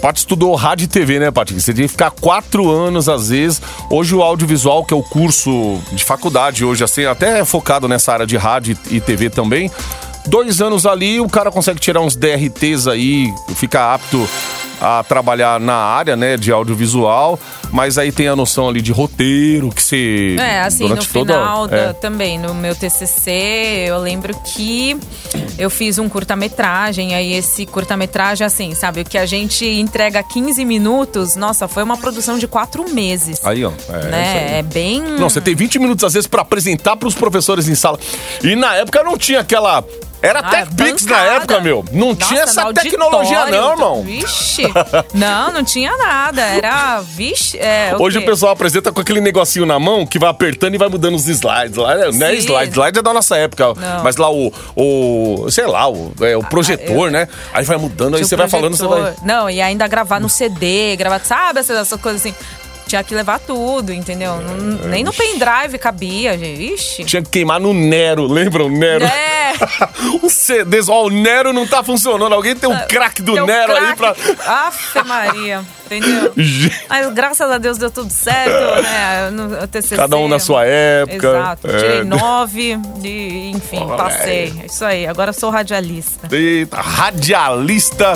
Paty 0.00 0.20
estudou 0.20 0.54
rádio 0.54 0.84
e 0.84 0.88
TV, 0.88 1.18
né, 1.18 1.30
Paty? 1.32 1.60
Você 1.60 1.74
tinha 1.74 1.86
que 1.86 1.92
ficar 1.92 2.12
quatro 2.12 2.70
anos, 2.70 3.08
às 3.08 3.30
vezes. 3.30 3.60
Hoje 3.90 4.14
o 4.14 4.22
audiovisual, 4.22 4.84
que 4.84 4.94
é 4.94 4.96
o 4.96 5.02
curso 5.02 5.80
de 5.90 6.04
faculdade 6.04 6.64
hoje, 6.64 6.84
assim, 6.84 7.04
até 7.04 7.40
é 7.40 7.44
focado 7.44 7.88
nessa 7.88 8.12
área 8.12 8.26
de 8.26 8.36
rádio 8.36 8.78
e 8.90 9.00
TV 9.00 9.28
também. 9.28 9.70
Dois 10.26 10.60
anos 10.60 10.86
ali, 10.86 11.20
o 11.20 11.28
cara 11.28 11.50
consegue 11.50 11.80
tirar 11.80 12.00
uns 12.00 12.14
DRTs 12.14 12.86
aí, 12.86 13.32
fica 13.56 13.92
apto 13.92 14.28
a 14.84 15.04
trabalhar 15.04 15.60
na 15.60 15.74
área, 15.76 16.16
né, 16.16 16.36
de 16.36 16.50
audiovisual, 16.50 17.38
mas 17.70 17.98
aí 17.98 18.10
tem 18.10 18.26
a 18.26 18.34
noção 18.34 18.68
ali 18.68 18.82
de 18.82 18.90
roteiro, 18.90 19.70
que 19.70 19.80
você... 19.82 20.34
É, 20.40 20.60
assim, 20.62 20.82
no 20.82 20.88
durante 20.90 21.08
toda- 21.10 21.34
final 21.34 21.68
da- 21.68 21.76
é. 21.76 21.92
também, 21.92 22.38
no 22.38 22.52
meu 22.52 22.74
TCC, 22.74 23.84
eu 23.86 23.98
lembro 23.98 24.34
que 24.42 24.96
eu 25.56 25.70
fiz 25.70 25.98
um 25.98 26.08
curta-metragem, 26.08 27.14
aí 27.14 27.32
esse 27.32 27.64
curta-metragem, 27.66 28.44
assim, 28.46 28.74
sabe, 28.74 29.02
o 29.02 29.04
que 29.04 29.16
a 29.16 29.24
gente 29.26 29.64
entrega 29.64 30.22
15 30.22 30.64
minutos, 30.64 31.36
nossa, 31.36 31.68
foi 31.68 31.82
uma 31.84 31.96
produção 31.96 32.38
de 32.38 32.48
quatro 32.48 32.90
meses. 32.92 33.40
Aí, 33.44 33.64
ó. 33.64 33.70
É, 33.70 33.72
isso 33.72 33.92
aí. 33.92 34.10
né? 34.10 34.58
É 34.58 34.62
bem... 34.62 35.00
Não, 35.00 35.30
você 35.30 35.40
tem 35.40 35.54
20 35.54 35.78
minutos 35.78 36.02
às 36.04 36.14
vezes 36.14 36.26
pra 36.26 36.42
apresentar 36.42 36.96
pros 36.96 37.14
professores 37.14 37.68
em 37.68 37.74
sala. 37.76 37.98
E 38.42 38.56
na 38.56 38.74
época 38.74 39.02
não 39.04 39.16
tinha 39.16 39.40
aquela. 39.40 39.84
Era 40.22 40.38
Ah, 40.38 40.50
TechPix 40.50 41.04
na 41.06 41.18
época, 41.18 41.60
meu. 41.60 41.84
Não 41.92 42.08
Nossa, 42.14 42.26
tinha 42.26 42.42
essa 42.42 42.64
no 42.64 42.72
tecnologia, 42.72 43.46
não, 43.46 43.70
irmão. 43.72 44.02
Vixe. 44.02 44.62
Não, 45.12 45.52
não 45.52 45.64
tinha 45.64 45.96
nada. 45.96 46.40
Era, 46.42 47.00
vixe. 47.00 47.58
É, 47.58 47.94
Hoje 47.98 48.18
quê? 48.18 48.24
o 48.24 48.26
pessoal 48.26 48.52
apresenta 48.52 48.92
com 48.92 49.00
aquele 49.00 49.20
negocinho 49.20 49.66
na 49.66 49.78
mão 49.80 50.06
que 50.06 50.18
vai 50.18 50.30
apertando 50.30 50.74
e 50.74 50.78
vai 50.78 50.88
mudando 50.88 51.16
os 51.16 51.26
slides. 51.26 51.76
Lá, 51.76 51.94
é- 51.94 52.12
não 52.12 52.26
é 52.26 52.34
slide, 52.36 52.70
slide 52.72 52.98
é 52.98 53.02
da 53.02 53.12
nossa 53.12 53.36
época. 53.36 53.74
Não. 53.74 54.04
Mas 54.04 54.16
lá 54.16 54.30
o, 54.30 54.52
o. 54.76 55.50
Sei 55.50 55.66
lá, 55.66 55.90
o, 55.90 56.12
é, 56.20 56.36
o 56.36 56.44
projetor, 56.44 57.06
eu- 57.06 57.10
né? 57.10 57.26
Aí 57.52 57.64
vai 57.64 57.76
mudando, 57.76 58.14
aí 58.16 58.22
o 58.22 58.24
você 58.26 58.36
vai 58.36 58.48
falando, 58.48 58.76
você 58.76 58.86
vai. 58.86 59.00
projetor. 59.00 59.26
Não, 59.26 59.50
e 59.50 59.60
ainda 59.60 59.88
gravar 59.88 60.20
no 60.20 60.28
CD, 60.28 60.94
gravar, 60.96 61.20
sabe, 61.24 61.58
essas 61.60 61.88
coisas 62.00 62.20
assim. 62.20 62.34
Tinha 62.92 63.02
que 63.02 63.14
levar 63.14 63.38
tudo, 63.38 63.90
entendeu? 63.90 64.36
Não- 64.36 64.86
nem 64.90 65.02
no 65.02 65.14
pendrive 65.14 65.78
cabia, 65.78 66.36
gente. 66.36 66.74
Ixi. 66.74 67.04
Tinha 67.06 67.22
que 67.22 67.30
queimar 67.30 67.58
no 67.58 67.72
Nero, 67.72 68.26
lembra 68.26 68.66
o 68.66 68.68
Nero? 68.68 69.02
É. 69.02 69.54
Os 70.22 70.34
CDs, 70.34 70.90
ó, 70.90 71.04
o 71.04 71.08
Nero 71.08 71.54
não 71.54 71.66
tá 71.66 71.82
funcionando. 71.82 72.34
Alguém 72.34 72.54
tem 72.54 72.68
um 72.68 72.78
crack 72.86 73.22
do 73.22 73.32
Tem 73.32 73.42
um 73.42 73.46
Nero 73.46 73.74
aí 73.74 73.96
pra. 73.96 74.14
Afe 74.46 75.02
Maria, 75.04 75.62
entendeu? 75.86 76.34
Mas 76.86 77.10
graças 77.14 77.50
a 77.50 77.56
Deus 77.56 77.78
deu 77.78 77.90
tudo 77.90 78.10
certo, 78.12 78.82
né? 78.82 79.30
No 79.30 79.66
TCC. 79.68 79.96
Cada 79.96 80.18
um 80.18 80.28
na 80.28 80.38
sua 80.38 80.66
época. 80.66 81.28
Exato. 81.28 81.70
É. 81.70 81.76
Tirei 81.78 82.04
nove, 82.04 82.78
e, 83.02 83.52
enfim, 83.52 83.78
Olha 83.78 83.96
passei. 83.96 84.52
É 84.62 84.66
isso 84.66 84.84
aí. 84.84 85.06
Agora 85.06 85.30
eu 85.30 85.34
sou 85.34 85.48
radialista. 85.48 86.28
Eita, 86.30 86.76
radialista. 86.76 88.12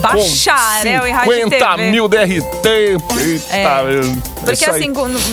Bacharel 0.00 1.06
em 1.06 1.12
rádio 1.12 1.32
e 1.32 1.42
50 1.44 1.70
TV. 1.76 1.90
mil 1.90 2.08
DRT. 2.08 2.68
Eita, 2.68 3.54
É. 3.56 3.82
meu. 3.84 4.16
Porque 4.44 4.64
aí. 4.64 4.70
assim, 4.70 4.92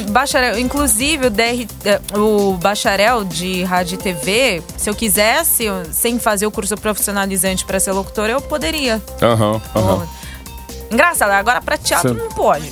bacharel, 0.10 0.60
inclusive 0.60 1.28
o, 1.28 1.30
DR, 1.30 1.67
eh, 1.86 2.01
o 2.17 2.54
bacharel 2.54 3.23
de 3.23 3.63
rádio 3.63 3.95
e 3.95 3.97
TV, 3.97 4.63
se 4.78 4.89
eu 4.89 4.95
quisesse, 4.95 5.65
sem 5.91 6.19
fazer 6.19 6.45
o 6.45 6.51
curso 6.51 6.75
profissionalizante 6.75 7.63
para 7.65 7.80
ser 7.80 7.91
locutor, 7.91 8.30
eu 8.30 8.41
poderia. 8.41 9.01
Aham, 9.21 9.62
aham. 9.75 10.08
Engraçado, 10.91 11.32
agora 11.32 11.62
para 11.62 11.78
teatro 11.78 12.13
Você- 12.13 12.19
não 12.21 12.30
pode. 12.30 12.71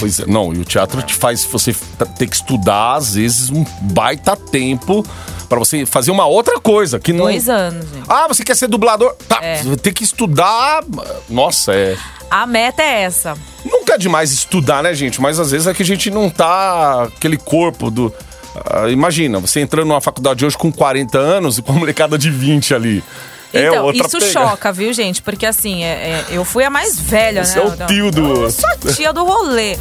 Pois 0.00 0.18
é, 0.20 0.26
não, 0.26 0.54
e 0.54 0.58
o 0.58 0.64
teatro 0.64 1.02
te 1.02 1.12
faz 1.14 1.44
você 1.44 1.74
ter 2.18 2.26
que 2.26 2.34
estudar, 2.36 2.94
às 2.94 3.14
vezes, 3.14 3.50
um 3.50 3.62
baita 3.82 4.34
tempo 4.34 5.04
pra 5.46 5.58
você 5.58 5.86
fazer 5.86 6.10
uma 6.10 6.26
outra 6.26 6.60
coisa. 6.60 6.98
Que 7.00 7.12
não... 7.12 7.24
Dois 7.24 7.48
anos, 7.48 7.84
gente. 7.92 8.04
Ah, 8.08 8.26
você 8.28 8.44
quer 8.44 8.54
ser 8.56 8.66
dublador? 8.68 9.14
Tá, 9.28 9.38
É. 9.42 9.56
você 9.56 9.68
vai 9.68 9.76
ter 9.76 9.92
que 9.92 10.04
estudar. 10.04 10.82
Nossa, 11.28 11.74
é. 11.74 11.96
A 12.30 12.46
meta 12.46 12.82
é 12.82 13.02
essa. 13.02 13.34
Nunca 13.64 13.94
é 13.94 13.98
demais 13.98 14.32
estudar, 14.32 14.82
né, 14.82 14.92
gente? 14.94 15.20
Mas 15.20 15.38
às 15.38 15.50
vezes 15.52 15.66
é 15.66 15.72
que 15.74 15.82
a 15.82 15.86
gente 15.86 16.10
não 16.10 16.28
tá 16.28 17.04
aquele 17.04 17.36
corpo 17.36 17.90
do. 17.90 18.12
Ah, 18.68 18.88
imagina, 18.88 19.38
você 19.38 19.60
entrando 19.60 19.86
numa 19.88 20.00
faculdade 20.00 20.44
hoje 20.44 20.56
com 20.56 20.72
40 20.72 21.18
anos 21.18 21.58
e 21.58 21.62
com 21.62 21.72
uma 21.72 21.78
molecada 21.80 22.16
de 22.18 22.30
20 22.30 22.74
ali. 22.74 23.04
é 23.54 23.66
Então, 23.68 23.84
outra 23.84 24.06
isso 24.06 24.18
pega. 24.18 24.32
choca, 24.32 24.72
viu, 24.72 24.92
gente? 24.92 25.22
Porque 25.22 25.46
assim, 25.46 25.84
é- 25.84 25.86
é, 25.88 26.24
eu 26.30 26.44
fui 26.44 26.64
a 26.64 26.70
mais 26.70 26.98
velha, 26.98 27.44
Você 27.44 27.60
né? 27.60 27.64
é 27.80 27.84
o 27.84 27.86
tio 27.86 28.10
do- 28.10 28.42
Eu 28.44 28.50
sou 28.50 28.68
a 28.70 28.92
tia 28.94 29.12
do 29.12 29.24
rolê. 29.24 29.76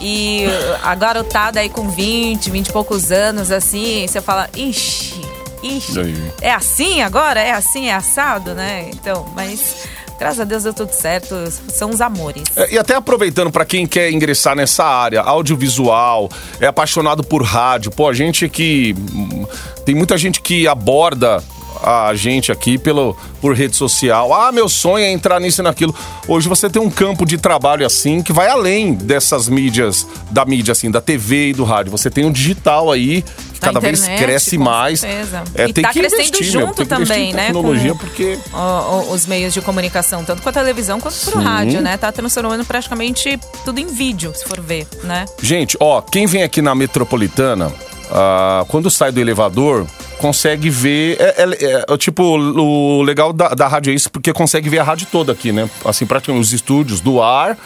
E 0.00 0.44
a 0.82 0.94
garotada 0.94 1.60
aí 1.60 1.68
com 1.68 1.88
20, 1.88 2.50
20 2.50 2.68
e 2.68 2.72
poucos 2.72 3.10
anos, 3.10 3.50
assim, 3.50 4.06
você 4.06 4.20
fala, 4.20 4.48
ixi, 4.54 5.20
ixi, 5.62 6.00
aí? 6.00 6.32
é 6.40 6.52
assim 6.52 7.02
agora? 7.02 7.40
É 7.40 7.52
assim, 7.52 7.88
é 7.88 7.94
assado, 7.94 8.54
né? 8.54 8.88
Então, 8.92 9.26
mas 9.34 9.88
graças 10.18 10.40
a 10.40 10.44
Deus 10.44 10.64
deu 10.64 10.74
tudo 10.74 10.92
certo, 10.92 11.34
são 11.72 11.90
os 11.90 12.00
amores. 12.00 12.44
É, 12.56 12.74
E 12.74 12.78
até 12.78 12.94
aproveitando 12.94 13.50
pra 13.50 13.64
quem 13.64 13.86
quer 13.86 14.10
ingressar 14.10 14.54
nessa 14.54 14.84
área, 14.84 15.20
audiovisual, 15.20 16.28
é 16.60 16.66
apaixonado 16.66 17.22
por 17.24 17.42
rádio. 17.42 17.90
Pô, 17.90 18.08
a 18.08 18.14
gente 18.14 18.48
que 18.48 18.94
hum, 18.98 19.46
tem 19.84 19.94
muita 19.94 20.16
gente 20.16 20.40
que 20.40 20.66
aborda 20.68 21.42
a 21.82 22.12
gente 22.14 22.50
aqui 22.50 22.76
pelo, 22.78 23.16
por 23.40 23.54
rede 23.54 23.76
social. 23.76 24.32
Ah, 24.34 24.50
meu 24.50 24.68
sonho 24.68 25.04
é 25.04 25.10
entrar 25.12 25.38
nisso 25.40 25.60
e 25.60 25.64
naquilo. 25.64 25.94
Hoje 26.26 26.48
você 26.48 26.68
tem 26.68 26.80
um 26.82 26.90
campo 26.90 27.24
de 27.24 27.38
trabalho 27.38 27.86
assim 27.86 28.22
que 28.22 28.32
vai 28.32 28.48
além 28.48 28.94
dessas 28.94 29.48
mídias, 29.48 30.06
da 30.30 30.44
mídia 30.44 30.72
assim, 30.72 30.90
da 30.90 31.00
TV 31.00 31.50
e 31.50 31.52
do 31.52 31.64
rádio. 31.64 31.92
Você 31.92 32.10
tem 32.10 32.24
um 32.24 32.32
digital 32.32 32.90
aí 32.90 33.22
que 33.54 33.60
Da 33.60 33.68
cada 33.68 33.80
vez 33.80 34.00
internet, 34.02 34.22
cresce 34.24 34.56
com 34.58 34.64
mais. 34.64 35.00
certeza. 35.00 35.42
É, 35.54 35.68
E 35.68 35.72
tem 35.72 35.82
tá 35.84 35.92
que 35.92 35.98
crescendo 36.00 36.22
investir, 36.22 36.52
meu, 36.52 36.66
junto 36.66 36.74
tem 36.76 36.84
que 36.86 36.88
também, 36.90 37.32
né, 37.32 37.46
Tecnologia, 37.46 37.92
com- 37.92 37.98
porque 37.98 38.38
o- 38.52 38.56
o- 38.56 39.12
os 39.12 39.26
meios 39.26 39.52
de 39.54 39.60
comunicação, 39.60 40.24
tanto 40.24 40.42
com 40.42 40.48
a 40.48 40.52
televisão 40.52 41.00
quanto 41.00 41.16
pro 41.30 41.40
rádio, 41.40 41.80
né? 41.80 41.96
Tá 41.96 42.10
transformando 42.12 42.64
praticamente 42.64 43.38
tudo 43.64 43.78
em 43.80 43.86
vídeo, 43.86 44.32
se 44.34 44.44
for 44.44 44.60
ver, 44.60 44.86
né? 45.04 45.24
Gente, 45.42 45.76
ó, 45.80 46.00
quem 46.00 46.26
vem 46.26 46.42
aqui 46.42 46.60
na 46.62 46.74
metropolitana, 46.74 47.72
ah, 48.10 48.64
quando 48.68 48.90
sai 48.90 49.10
do 49.12 49.20
elevador, 49.20 49.86
consegue 50.18 50.68
ver. 50.68 51.16
É, 51.20 51.42
é- 51.42 51.84
é, 51.88 51.96
tipo, 51.96 52.22
o 52.22 53.02
legal 53.02 53.32
da, 53.32 53.48
da 53.48 53.66
rádio 53.66 53.90
é 53.92 53.94
isso, 53.94 54.10
porque 54.10 54.32
consegue 54.32 54.68
ver 54.68 54.78
a 54.80 54.84
rádio 54.84 55.06
toda 55.10 55.32
aqui, 55.32 55.52
né? 55.52 55.68
Assim, 55.84 56.04
praticamente 56.06 56.44
os 56.44 56.52
estúdios 56.52 57.00
do 57.00 57.22
ar. 57.22 57.56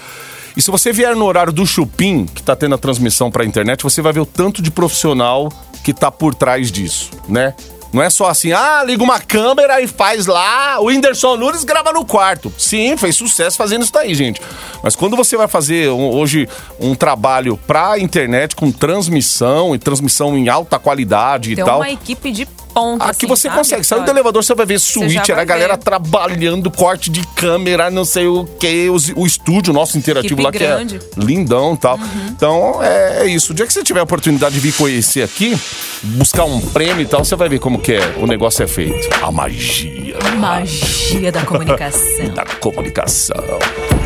E 0.57 0.61
se 0.63 0.71
você 0.71 0.93
vier 0.93 1.17
no 1.17 1.25
horário 1.25 1.53
do 1.53 1.67
Chupim, 1.67 2.27
que 2.27 2.43
tá 2.43 2.55
tendo 2.55 2.75
a 2.75 2.79
transmissão 2.79 3.31
pra 3.31 3.45
internet, 3.45 3.83
você 3.83 4.03
vai 4.03 4.13
ver 4.13 4.21
o 4.21 4.27
tanto 4.27 4.61
de 4.61 4.71
profissional 4.71 5.51
que 5.83 5.93
tá 5.95 6.11
por 6.11 6.35
trás 6.35 6.71
disso, 6.71 7.11
né? 7.29 7.55
Não 7.93 8.03
é 8.03 8.09
só 8.09 8.29
assim, 8.29 8.53
ah, 8.53 8.83
liga 8.85 9.03
uma 9.03 9.21
câmera 9.21 9.81
e 9.81 9.87
faz 9.87 10.27
lá. 10.27 10.81
O 10.81 10.87
Whindersson 10.87 11.37
Nunes 11.37 11.63
grava 11.65 11.93
no 11.93 12.05
quarto. 12.05 12.53
Sim, 12.57 12.97
fez 12.97 13.15
sucesso 13.17 13.57
fazendo 13.57 13.83
isso 13.83 13.93
daí, 13.93 14.15
gente. 14.15 14.41
Mas 14.83 14.97
quando 14.97 15.17
você 15.17 15.37
vai 15.37 15.47
fazer 15.47 15.89
hoje 15.89 16.49
um 16.81 16.95
trabalho 16.95 17.59
pra 17.67 17.99
internet 17.99 18.57
com 18.57 18.73
transmissão 18.73 19.75
e 19.75 19.79
transmissão 19.79 20.37
em 20.37 20.49
alta 20.49 20.79
qualidade 20.79 21.53
e 21.53 21.57
Tem 21.57 21.65
tal. 21.65 21.79
uma 21.81 21.91
equipe 21.91 22.31
de 22.33 22.47
ponta. 22.73 23.05
Aqui 23.05 23.25
assim, 23.25 23.27
você 23.27 23.49
sabe? 23.49 23.59
consegue. 23.59 23.85
Saiu 23.85 24.05
do 24.05 24.11
elevador, 24.11 24.43
você 24.43 24.55
vai 24.55 24.67
ver 24.67 24.79
suíte, 24.79 25.33
era 25.33 25.43
a 25.43 25.45
galera 25.45 25.75
ver. 25.77 25.83
trabalhando, 25.83 26.71
corte 26.71 27.11
de 27.11 27.27
câmera, 27.29 27.91
não 27.91 28.05
sei 28.05 28.27
o 28.27 28.45
que, 28.45 28.89
o 29.17 29.27
estúdio 29.27 29.73
nosso 29.73 29.97
interativo 29.99 30.35
Equipe 30.35 30.43
lá 30.43 30.53
que 30.53 30.59
grande. 30.59 30.97
é 30.97 31.21
lindão 31.25 31.75
e 31.75 31.77
tal. 31.77 31.99
Então 32.29 32.83
é, 32.83 33.23
é 33.23 33.27
isso. 33.27 33.53
O 33.53 33.55
dia 33.55 33.67
que 33.67 33.73
você 33.73 33.83
tiver 33.83 34.01
a 34.01 34.05
oportunidade 34.05 34.55
de 34.55 34.61
vir 34.61 34.73
conhecer 34.73 35.23
aqui, 35.23 35.59
buscar 36.03 36.45
um 36.45 36.61
prêmio 36.61 37.03
e 37.03 37.07
tal, 37.07 37.25
você 37.25 37.37
vai 37.37 37.49
ver 37.49 37.59
como 37.59 37.79
que 37.79 37.93
é, 37.93 38.15
o 38.19 38.27
negócio 38.27 38.63
é 38.63 38.67
feito. 38.67 39.09
A 39.23 39.31
magia 39.31 40.03
Magia 40.39 41.31
da 41.33 41.45
comunicação. 41.45 42.35
da 42.35 42.45
comunicação. 42.45 43.37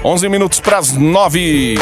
11 0.05 0.29
minutos 0.29 0.61
para 0.61 0.79
as 0.79 0.93
9. 0.93 1.77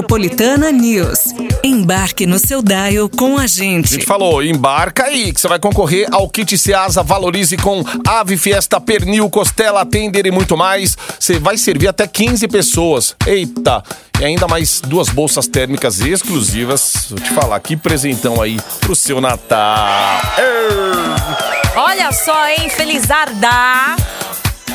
Metropolitana 0.00 0.72
News. 0.72 1.34
Embarque 1.62 2.24
no 2.26 2.38
seu 2.38 2.62
dial 2.62 3.06
com 3.10 3.36
a 3.36 3.42
A 3.42 3.46
gente. 3.46 3.90
gente 3.90 4.06
falou, 4.06 4.42
embarca 4.42 5.04
aí, 5.04 5.30
que 5.30 5.38
você 5.38 5.46
vai 5.46 5.58
concorrer 5.58 6.08
ao 6.10 6.26
kit 6.26 6.56
Seasa 6.56 7.02
Valorize 7.02 7.54
com 7.58 7.84
ave, 8.08 8.38
fiesta, 8.38 8.80
pernil, 8.80 9.28
costela, 9.28 9.84
tender 9.84 10.24
e 10.24 10.30
muito 10.30 10.56
mais. 10.56 10.96
Você 11.18 11.38
vai 11.38 11.58
servir 11.58 11.88
até 11.88 12.06
15 12.06 12.48
pessoas. 12.48 13.14
Eita! 13.26 13.82
E 14.18 14.24
ainda 14.24 14.48
mais 14.48 14.80
duas 14.80 15.10
bolsas 15.10 15.46
térmicas 15.46 16.00
exclusivas. 16.00 17.06
Vou 17.10 17.18
te 17.20 17.30
falar, 17.32 17.60
que 17.60 17.76
presentão 17.76 18.40
aí 18.40 18.56
pro 18.80 18.96
seu 18.96 19.20
Natal. 19.20 20.22
Ei! 20.38 21.76
Olha 21.76 22.10
só, 22.12 22.48
hein? 22.48 22.70
Felizarda! 22.70 23.96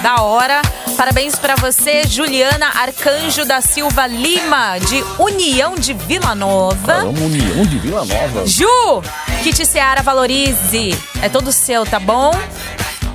Da 0.06 0.22
hora. 0.22 0.62
Parabéns 0.96 1.36
pra 1.36 1.56
você, 1.56 2.04
Juliana 2.08 2.68
Arcanjo 2.68 3.44
da 3.44 3.60
Silva 3.60 4.06
Lima, 4.06 4.78
de 4.78 5.04
União 5.18 5.74
de 5.74 5.96
Vila 5.96 6.36
Nova. 6.36 7.00
Vamos, 7.00 7.20
União 7.20 7.65
de 7.65 7.80
Vila 7.80 8.06
Nova. 8.06 8.46
Ju, 8.46 9.02
Kit 9.41 9.65
Seara 9.65 10.04
Valorize. 10.04 10.96
É 11.24 11.28
todo 11.28 11.52
seu, 11.52 11.88
tá 11.88 12.00
bom? 12.00 12.32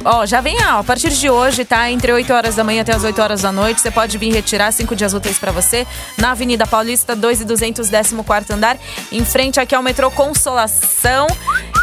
Ó, 0.04 0.24
já 0.24 0.40
vem, 0.40 0.56
ó, 0.64 0.80
a 0.80 0.84
partir 0.84 1.10
de 1.10 1.28
hoje, 1.28 1.64
tá? 1.64 1.90
Entre 1.90 2.10
8 2.12 2.32
horas 2.32 2.54
da 2.54 2.64
manhã 2.64 2.82
até 2.82 2.94
as 2.94 3.04
8 3.04 3.20
horas 3.20 3.42
da 3.42 3.52
noite. 3.52 3.80
Você 3.80 3.90
pode 3.90 4.16
vir 4.16 4.32
retirar 4.32 4.72
cinco 4.72 4.96
dias 4.96 5.12
úteis 5.12 5.38
pra 5.38 5.52
você 5.52 5.86
na 6.16 6.30
Avenida 6.30 6.66
Paulista, 6.66 7.14
2 7.14 7.42
e 7.42 7.44
200, 7.44 7.90
14 7.90 8.52
andar, 8.52 8.78
em 9.12 9.24
frente 9.24 9.60
aqui 9.60 9.74
ao 9.74 9.82
metrô 9.82 10.10
Consolação. 10.10 11.26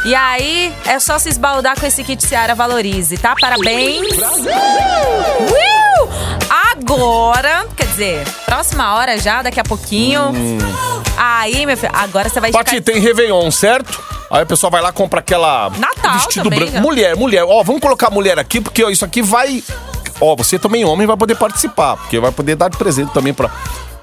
E 0.05 0.15
aí, 0.15 0.73
é 0.85 0.99
só 0.99 1.19
se 1.19 1.29
esbaldar 1.29 1.79
com 1.79 1.85
esse 1.85 2.03
kit 2.03 2.25
Seara 2.25 2.55
Valorize, 2.55 3.17
tá? 3.17 3.35
Parabéns! 3.39 4.07
Agora, 6.49 7.67
quer 7.75 7.87
dizer, 7.87 8.27
próxima 8.45 8.95
hora 8.95 9.17
já, 9.17 9.41
daqui 9.41 9.59
a 9.59 9.63
pouquinho. 9.63 10.21
Aí, 11.17 11.65
meu 11.65 11.75
filho, 11.75 11.91
agora 11.93 12.29
você 12.29 12.39
vai 12.39 12.51
Pati, 12.51 12.75
ficar... 12.75 12.91
tem 12.91 13.01
Réveillon, 13.01 13.49
certo? 13.51 13.99
Aí 14.29 14.43
o 14.43 14.45
pessoal 14.45 14.69
vai 14.69 14.81
lá 14.81 14.91
compra 14.91 15.21
aquela 15.21 15.69
Natal 15.77 16.13
vestido 16.13 16.43
também, 16.43 16.59
branco. 16.59 16.73
já. 16.73 16.81
Mulher, 16.81 17.15
mulher. 17.15 17.43
Ó, 17.43 17.63
vamos 17.63 17.81
colocar 17.81 18.09
mulher 18.09 18.37
aqui 18.37 18.59
porque 18.59 18.83
ó, 18.83 18.89
isso 18.89 19.05
aqui 19.05 19.21
vai 19.21 19.63
Ó, 20.19 20.35
você 20.35 20.57
também 20.57 20.83
homem 20.83 21.05
vai 21.05 21.15
poder 21.15 21.35
participar, 21.35 21.95
porque 21.95 22.19
vai 22.19 22.31
poder 22.31 22.55
dar 22.55 22.69
de 22.69 22.77
presente 22.77 23.13
também 23.13 23.33
pra 23.33 23.49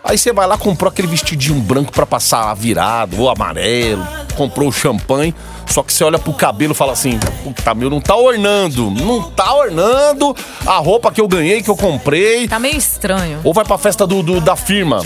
Aí 0.02 0.18
você 0.18 0.32
vai 0.32 0.46
lá, 0.46 0.58
comprou 0.58 0.90
aquele 0.90 1.08
vestidinho 1.08 1.58
branco 1.60 1.90
pra 1.90 2.04
passar 2.04 2.52
virado, 2.54 3.18
ou 3.18 3.30
amarelo, 3.30 4.06
comprou 4.36 4.68
o 4.68 4.72
champanhe, 4.72 5.34
só 5.66 5.82
que 5.82 5.92
você 5.92 6.04
olha 6.04 6.18
pro 6.18 6.32
cabelo 6.32 6.72
e 6.72 6.74
fala 6.74 6.92
assim: 6.92 7.18
puta, 7.42 7.74
meu, 7.74 7.90
não 7.90 8.00
tá 8.00 8.16
ornando, 8.16 8.90
não 8.90 9.22
tá 9.30 9.54
ornando 9.54 10.34
a 10.66 10.78
roupa 10.78 11.10
que 11.10 11.20
eu 11.20 11.28
ganhei, 11.28 11.62
que 11.62 11.70
eu 11.70 11.76
comprei. 11.76 12.46
Tá 12.48 12.58
meio 12.58 12.76
estranho. 12.76 13.40
Ou 13.44 13.52
vai 13.52 13.64
pra 13.64 13.78
festa 13.78 14.06
do, 14.06 14.22
do- 14.22 14.40
da 14.40 14.56
firma 14.56 15.02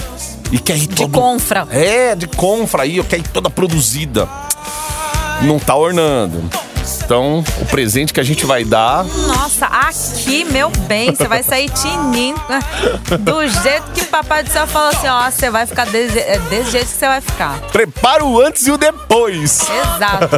e 0.52 0.58
quer 0.58 0.76
ir 0.76 0.86
De 0.86 0.88
todo... 0.88 1.10
confra. 1.12 1.66
É, 1.70 2.14
de 2.14 2.26
confra 2.26 2.82
aí, 2.82 3.02
quer 3.04 3.18
ir 3.18 3.28
toda 3.28 3.48
produzida. 3.50 4.28
Não 5.42 5.58
tá 5.58 5.76
ornando. 5.76 6.42
Então, 7.04 7.44
o 7.60 7.66
presente 7.66 8.12
que 8.12 8.20
a 8.20 8.22
gente 8.24 8.44
vai 8.46 8.64
dar. 8.64 9.04
Nossa, 9.04 9.66
aqui, 9.66 10.44
meu 10.44 10.70
bem, 10.86 11.14
você 11.14 11.26
vai 11.26 11.42
sair 11.42 11.70
tinindo 11.70 12.40
né? 12.48 12.60
do 13.18 13.46
jeito 13.46 13.90
que 13.94 14.02
o 14.02 14.06
papai 14.06 14.42
do 14.42 14.50
céu 14.50 14.66
falou 14.66 14.88
assim, 14.88 15.08
ó, 15.08 15.30
você 15.30 15.50
vai 15.50 15.66
ficar 15.66 15.86
desse, 15.86 16.18
é 16.18 16.38
desse 16.50 16.70
jeito 16.70 16.86
que 16.86 16.94
você 16.94 17.06
vai 17.06 17.20
ficar. 17.20 17.60
Prepara 17.72 18.24
o 18.24 18.40
antes 18.40 18.66
e 18.66 18.70
o 18.70 18.76
depois. 18.76 19.62
Exato. 19.62 20.28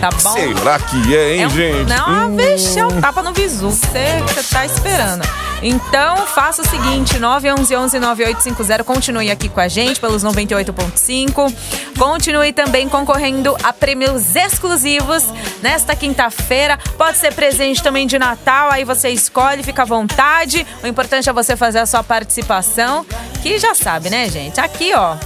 Tá 0.00 0.10
bom? 0.22 0.32
Será 0.32 0.78
que 0.78 1.16
é, 1.16 1.34
hein, 1.34 1.42
É 1.42 1.46
um, 1.46 1.50
gente? 1.50 1.88
Não, 1.88 2.38
é 2.78 2.86
um 2.86 3.00
tapa 3.00 3.22
no 3.22 3.32
visu 3.32 3.68
você, 3.70 4.22
você 4.26 4.42
tá 4.54 4.64
esperando. 4.64 5.22
Então, 5.62 6.16
faça 6.26 6.62
o 6.62 6.68
seguinte, 6.68 7.18
911-9850, 7.18 8.84
continue 8.84 9.30
aqui 9.30 9.48
com 9.48 9.60
a 9.60 9.68
gente 9.68 10.00
pelos 10.00 10.22
98.5. 10.22 11.52
Continue 11.98 12.52
também 12.52 12.88
concorrendo 12.88 13.56
a 13.62 13.72
prêmios 13.72 14.36
exclusivos 14.36 15.24
nesta 15.60 15.96
quinta-feira. 15.96 16.78
Pode 16.96 17.18
ser 17.18 17.34
presente 17.34 17.82
também 17.82 18.06
de 18.06 18.18
Natal, 18.18 18.70
aí 18.70 18.84
você 18.84 19.08
escolhe, 19.10 19.62
fica 19.62 19.82
à 19.82 19.84
vontade. 19.84 20.66
O 20.82 20.86
importante 20.86 21.28
é 21.28 21.32
você 21.32 21.56
fazer 21.56 21.80
a 21.80 21.86
sua 21.86 22.04
participação, 22.04 23.04
que 23.42 23.58
já 23.58 23.74
sabe, 23.74 24.10
né, 24.10 24.28
gente? 24.28 24.60
Aqui, 24.60 24.92
ó, 24.94 25.16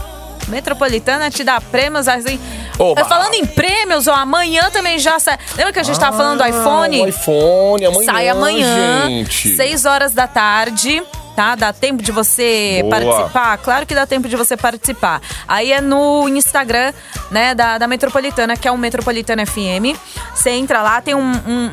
Metropolitana 0.48 1.30
te 1.30 1.44
dá 1.44 1.60
prêmios 1.60 2.08
assim. 2.08 2.38
Oba. 2.78 3.04
Falando 3.04 3.34
em 3.34 3.46
prêmios, 3.46 4.06
ó, 4.06 4.14
amanhã 4.14 4.70
também 4.70 4.98
já 4.98 5.18
sai. 5.18 5.38
Lembra 5.56 5.72
que 5.72 5.78
a 5.78 5.82
gente 5.82 5.98
tava 5.98 6.16
falando 6.16 6.38
do 6.38 6.44
Ah, 6.44 6.48
iPhone? 6.48 7.00
O 7.02 7.08
iPhone, 7.08 7.84
amanhã. 7.86 8.12
Sai 8.12 8.28
amanhã, 8.28 9.06
Gente. 9.06 9.54
6 9.56 9.84
horas 9.84 10.12
da 10.12 10.26
tarde. 10.26 11.02
Tá? 11.34 11.54
Dá 11.54 11.72
tempo 11.72 12.02
de 12.02 12.12
você 12.12 12.80
Boa. 12.82 12.90
participar? 13.00 13.56
Claro 13.56 13.86
que 13.86 13.94
dá 13.94 14.06
tempo 14.06 14.28
de 14.28 14.36
você 14.36 14.54
participar. 14.54 15.22
Aí 15.48 15.72
é 15.72 15.80
no 15.80 16.28
Instagram, 16.28 16.92
né, 17.30 17.54
da, 17.54 17.78
da 17.78 17.86
Metropolitana, 17.86 18.54
que 18.54 18.68
é 18.68 18.70
o 18.70 18.76
Metropolitana 18.76 19.46
FM. 19.46 19.96
Você 20.34 20.50
entra 20.50 20.82
lá, 20.82 21.00
tem 21.00 21.14
um, 21.14 21.20
um, 21.22 21.70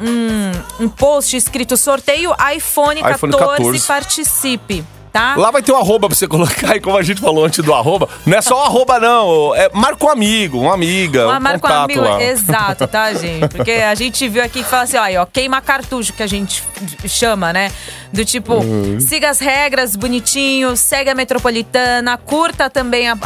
um, 0.80 0.86
um 0.86 0.90
post 0.90 1.36
escrito 1.36 1.76
sorteio 1.76 2.32
iPhone 2.56 3.02
14, 3.02 3.16
iPhone 3.18 3.34
14. 3.38 3.86
participe, 3.86 4.86
tá? 5.12 5.36
Lá 5.36 5.52
vai 5.52 5.62
ter 5.62 5.72
um 5.72 5.78
arroba 5.78 6.08
pra 6.08 6.16
você 6.16 6.28
colocar, 6.28 6.76
e 6.78 6.80
como 6.80 6.98
a 6.98 7.04
gente 7.04 7.20
falou 7.22 7.46
antes 7.46 7.64
do 7.64 7.74
arroba, 7.74 8.08
não 8.26 8.38
é 8.38 8.42
só 8.42 8.56
o 8.62 8.64
arroba, 8.66 9.00
não. 9.00 9.56
É 9.56 9.70
marca 9.74 10.06
um 10.06 10.10
amigo, 10.10 10.60
uma 10.60 10.74
amiga, 10.74 11.26
um 11.26 11.30
Uma 11.30 11.40
marca 11.40 11.68
um 11.68 11.84
amigo. 11.84 12.02
lá. 12.02 12.22
Exato, 12.24 12.88
tá, 12.88 13.12
gente? 13.16 13.48
Porque 13.50 13.72
a 13.72 13.96
gente 13.96 14.28
viu 14.28 14.44
aqui 14.44 14.64
que 14.64 14.70
fala 14.70 14.84
assim, 14.84 14.98
ó, 14.98 15.22
ó, 15.22 15.26
queima 15.26 15.62
cartucho 15.62 16.14
que 16.14 16.24
a 16.24 16.28
gente 16.28 16.64
chama, 17.08 17.52
né? 17.54 17.72
Do 18.14 18.24
tipo, 18.26 18.54
Uhum. 18.56 19.00
siga 19.00 19.30
as 19.30 19.40
regras 19.40 19.96
bonitinho, 19.96 20.76
segue 20.76 21.10
a 21.10 21.16
metropolitana, 21.16 22.18
curta 22.18 22.70
também 22.70 23.08
a- 23.10 23.18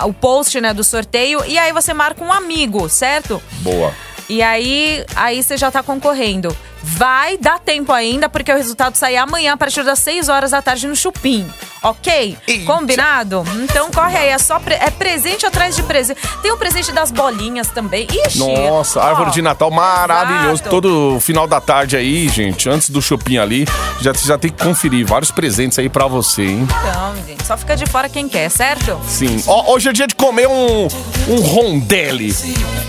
a- 0.00 0.06
o 0.06 0.12
post, 0.12 0.60
né, 0.60 0.72
do 0.72 0.82
sorteio, 0.84 1.42
e 1.46 1.58
aí 1.58 1.72
você 1.72 1.92
marca 1.92 2.22
um 2.24 2.32
amigo, 2.32 2.88
certo? 2.88 3.42
Boa. 3.60 3.92
E 4.28 4.42
aí, 4.42 5.04
aí 5.16 5.42
você 5.42 5.56
já 5.56 5.70
tá 5.70 5.82
concorrendo. 5.82 6.56
Vai 6.82 7.36
dar 7.38 7.58
tempo 7.58 7.92
ainda, 7.92 8.28
porque 8.28 8.52
o 8.52 8.56
resultado 8.56 8.94
sai 8.96 9.16
amanhã 9.16 9.52
a 9.52 9.56
partir 9.56 9.82
das 9.84 9.98
6 10.00 10.28
horas 10.28 10.50
da 10.52 10.62
tarde 10.62 10.86
no 10.86 10.96
Chupim. 10.96 11.46
Ok? 11.82 12.36
Eita. 12.46 12.64
Combinado? 12.66 13.42
Então 13.62 13.90
corre 13.90 14.16
aí, 14.16 14.28
é 14.28 14.38
só 14.38 14.58
pre- 14.60 14.74
é 14.74 14.90
presente 14.90 15.46
atrás 15.46 15.74
de 15.74 15.82
presente. 15.82 16.20
Tem 16.42 16.52
o 16.52 16.58
presente 16.58 16.92
das 16.92 17.10
bolinhas 17.10 17.68
também. 17.68 18.06
Ixi! 18.26 18.38
Nossa, 18.38 19.00
ó, 19.00 19.02
árvore 19.02 19.30
de 19.30 19.40
Natal 19.40 19.70
maravilhoso. 19.70 20.56
exato. 20.62 20.68
Todo 20.70 21.18
final 21.20 21.46
da 21.46 21.58
tarde 21.58 21.96
aí, 21.96 22.28
gente, 22.28 22.68
antes 22.68 22.90
do 22.90 23.00
shopping 23.00 23.38
ali, 23.38 23.66
já, 24.00 24.12
já 24.12 24.36
tem 24.36 24.50
que 24.50 24.62
conferir 24.62 25.06
vários 25.06 25.30
presentes 25.30 25.78
aí 25.78 25.88
pra 25.88 26.06
você, 26.06 26.42
hein? 26.42 26.68
Então, 26.68 27.14
gente, 27.26 27.46
só 27.46 27.56
fica 27.56 27.74
de 27.74 27.86
fora 27.86 28.10
quem 28.10 28.28
quer, 28.28 28.50
certo? 28.50 29.00
Sim. 29.08 29.42
Ó, 29.46 29.72
hoje 29.72 29.88
é 29.88 29.92
dia 29.92 30.06
de 30.06 30.14
comer 30.14 30.48
um, 30.48 30.86
um 31.28 31.40
rondelli, 31.40 32.34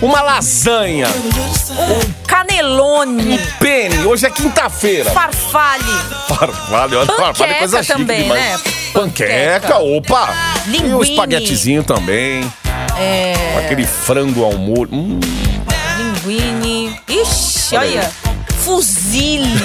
uma 0.01 0.21
lasanha, 0.21 1.07
Canelone, 2.27 3.37
pene. 3.89 4.05
Hoje 4.05 4.25
é 4.25 4.29
quinta-feira. 4.29 5.09
farfalle, 5.11 5.83
Farfalho, 6.27 6.99
olha, 6.99 7.05
farfalho 7.07 7.27
é 7.27 7.33
Panqueca 7.33 7.59
coisa 7.59 7.83
chique 7.83 7.97
também, 7.97 8.23
demais. 8.23 8.41
né? 8.41 8.59
Panqueca, 8.93 9.59
Panqueca. 9.67 9.79
opa! 9.79 10.33
E 10.67 10.69
o 10.69 10.71
Linguine. 10.71 11.09
espaguetezinho 11.09 11.83
também. 11.83 12.51
é, 12.97 13.33
Aquele 13.57 13.85
frango 13.85 14.43
ao 14.43 14.53
molho. 14.53 14.89
Hum, 14.93 15.19
linguine. 16.25 16.95
Ixi, 17.07 17.75
Olha 17.75 17.89
olha. 17.89 18.11
Fuzile. 18.59 19.57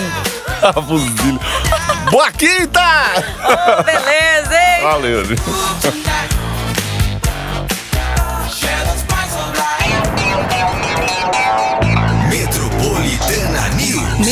fuzil. 0.87 1.39
Boa 2.11 2.33
quinta! 2.33 2.81
Ô, 2.81 3.83
beleza, 3.83 4.55
hein? 4.55 4.83
Valeu. 4.83 5.27
Metropolitana 5.27 6.46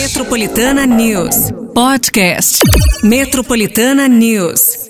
Metropolitana 0.04 0.84
News. 0.84 1.50
Podcast. 1.72 2.60
Metropolitana 3.02 4.06
News. 4.06 4.83